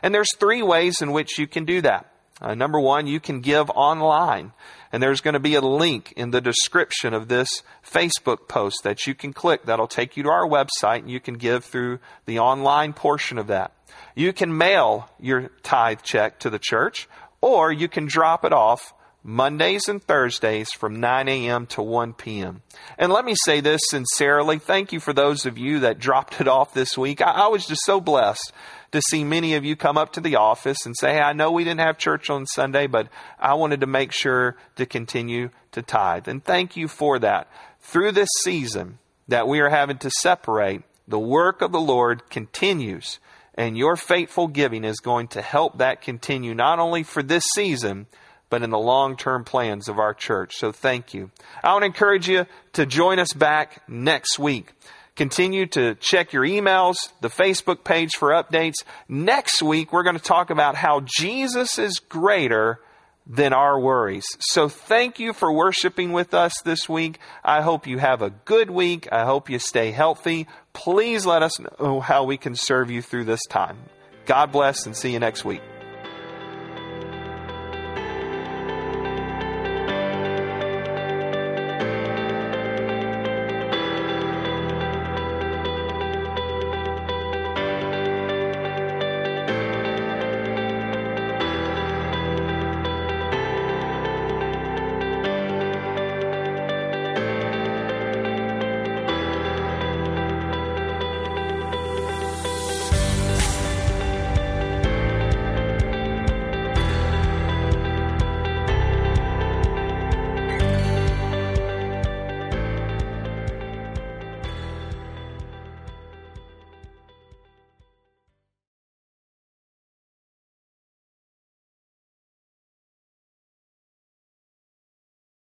And 0.00 0.14
there's 0.14 0.32
three 0.36 0.62
ways 0.62 1.02
in 1.02 1.10
which 1.10 1.40
you 1.40 1.48
can 1.48 1.64
do 1.64 1.80
that. 1.80 2.06
Uh, 2.40 2.54
number 2.54 2.78
one, 2.78 3.08
you 3.08 3.18
can 3.18 3.40
give 3.40 3.68
online. 3.70 4.52
And 4.92 5.02
there's 5.02 5.20
going 5.20 5.34
to 5.34 5.40
be 5.40 5.56
a 5.56 5.60
link 5.60 6.12
in 6.16 6.30
the 6.30 6.40
description 6.40 7.14
of 7.14 7.26
this 7.26 7.64
Facebook 7.84 8.46
post 8.46 8.84
that 8.84 9.08
you 9.08 9.14
can 9.16 9.32
click. 9.32 9.64
That'll 9.64 9.88
take 9.88 10.16
you 10.16 10.22
to 10.22 10.28
our 10.28 10.46
website 10.46 11.00
and 11.00 11.10
you 11.10 11.18
can 11.18 11.34
give 11.34 11.64
through 11.64 11.98
the 12.26 12.38
online 12.38 12.92
portion 12.92 13.36
of 13.36 13.48
that. 13.48 13.72
You 14.14 14.32
can 14.32 14.56
mail 14.56 15.10
your 15.18 15.50
tithe 15.64 16.02
check 16.04 16.38
to 16.38 16.50
the 16.50 16.60
church 16.60 17.08
or 17.40 17.72
you 17.72 17.88
can 17.88 18.06
drop 18.06 18.44
it 18.44 18.52
off 18.52 18.94
Mondays 19.22 19.86
and 19.86 20.02
Thursdays 20.02 20.70
from 20.72 20.98
9 20.98 21.28
a.m. 21.28 21.66
to 21.66 21.82
1 21.82 22.14
p.m. 22.14 22.62
And 22.96 23.12
let 23.12 23.24
me 23.24 23.34
say 23.44 23.60
this 23.60 23.80
sincerely. 23.88 24.58
Thank 24.58 24.92
you 24.92 25.00
for 25.00 25.12
those 25.12 25.44
of 25.44 25.58
you 25.58 25.80
that 25.80 25.98
dropped 25.98 26.40
it 26.40 26.48
off 26.48 26.72
this 26.72 26.96
week. 26.96 27.20
I, 27.20 27.32
I, 27.32 27.46
was 27.48 27.66
just 27.66 27.84
so 27.84 28.00
blessed 28.00 28.52
to 28.92 29.02
see 29.02 29.22
many 29.22 29.54
of 29.54 29.64
you 29.64 29.76
come 29.76 29.98
up 29.98 30.14
to 30.14 30.20
the 30.20 30.36
office 30.36 30.86
and 30.86 30.96
say, 30.96 31.14
Hey, 31.14 31.20
I 31.20 31.34
know 31.34 31.52
we 31.52 31.64
didn't 31.64 31.80
have 31.80 31.98
church 31.98 32.30
on 32.30 32.46
Sunday, 32.46 32.86
but 32.86 33.08
I 33.38 33.54
wanted 33.54 33.80
to 33.80 33.86
make 33.86 34.12
sure 34.12 34.56
to 34.76 34.86
continue 34.86 35.50
to 35.72 35.82
tithe. 35.82 36.26
And 36.26 36.42
thank 36.42 36.76
you 36.76 36.88
for 36.88 37.18
that. 37.18 37.50
Through 37.80 38.12
this 38.12 38.30
season 38.42 38.98
that 39.28 39.46
we 39.46 39.60
are 39.60 39.70
having 39.70 39.98
to 39.98 40.10
separate, 40.10 40.82
the 41.06 41.18
work 41.18 41.60
of 41.60 41.72
the 41.72 41.80
Lord 41.80 42.30
continues. 42.30 43.18
And 43.54 43.76
your 43.76 43.96
faithful 43.96 44.48
giving 44.48 44.84
is 44.84 45.00
going 45.00 45.28
to 45.28 45.42
help 45.42 45.78
that 45.78 46.00
continue 46.00 46.54
not 46.54 46.78
only 46.78 47.02
for 47.02 47.22
this 47.22 47.44
season, 47.54 48.06
but 48.50 48.62
in 48.62 48.70
the 48.70 48.78
long 48.78 49.16
term 49.16 49.44
plans 49.44 49.88
of 49.88 49.98
our 49.98 50.12
church. 50.12 50.56
So 50.56 50.72
thank 50.72 51.14
you. 51.14 51.30
I 51.62 51.72
want 51.72 51.82
to 51.82 51.86
encourage 51.86 52.28
you 52.28 52.46
to 52.74 52.84
join 52.84 53.18
us 53.18 53.32
back 53.32 53.82
next 53.88 54.38
week. 54.38 54.72
Continue 55.16 55.66
to 55.66 55.94
check 55.96 56.32
your 56.32 56.44
emails, 56.44 56.96
the 57.20 57.28
Facebook 57.28 57.84
page 57.84 58.10
for 58.18 58.30
updates. 58.30 58.84
Next 59.08 59.62
week, 59.62 59.92
we're 59.92 60.02
going 60.02 60.16
to 60.16 60.22
talk 60.22 60.50
about 60.50 60.76
how 60.76 61.00
Jesus 61.18 61.78
is 61.78 61.98
greater 61.98 62.80
than 63.26 63.52
our 63.52 63.78
worries. 63.78 64.24
So 64.40 64.68
thank 64.68 65.20
you 65.20 65.32
for 65.32 65.52
worshiping 65.52 66.12
with 66.12 66.34
us 66.34 66.60
this 66.64 66.88
week. 66.88 67.18
I 67.44 67.60
hope 67.60 67.86
you 67.86 67.98
have 67.98 68.22
a 68.22 68.30
good 68.30 68.70
week. 68.70 69.08
I 69.12 69.24
hope 69.24 69.50
you 69.50 69.58
stay 69.58 69.90
healthy. 69.90 70.48
Please 70.72 71.26
let 71.26 71.42
us 71.42 71.52
know 71.60 72.00
how 72.00 72.24
we 72.24 72.36
can 72.36 72.56
serve 72.56 72.90
you 72.90 73.02
through 73.02 73.24
this 73.24 73.44
time. 73.48 73.78
God 74.26 74.52
bless 74.52 74.86
and 74.86 74.96
see 74.96 75.12
you 75.12 75.18
next 75.18 75.44
week. 75.44 75.62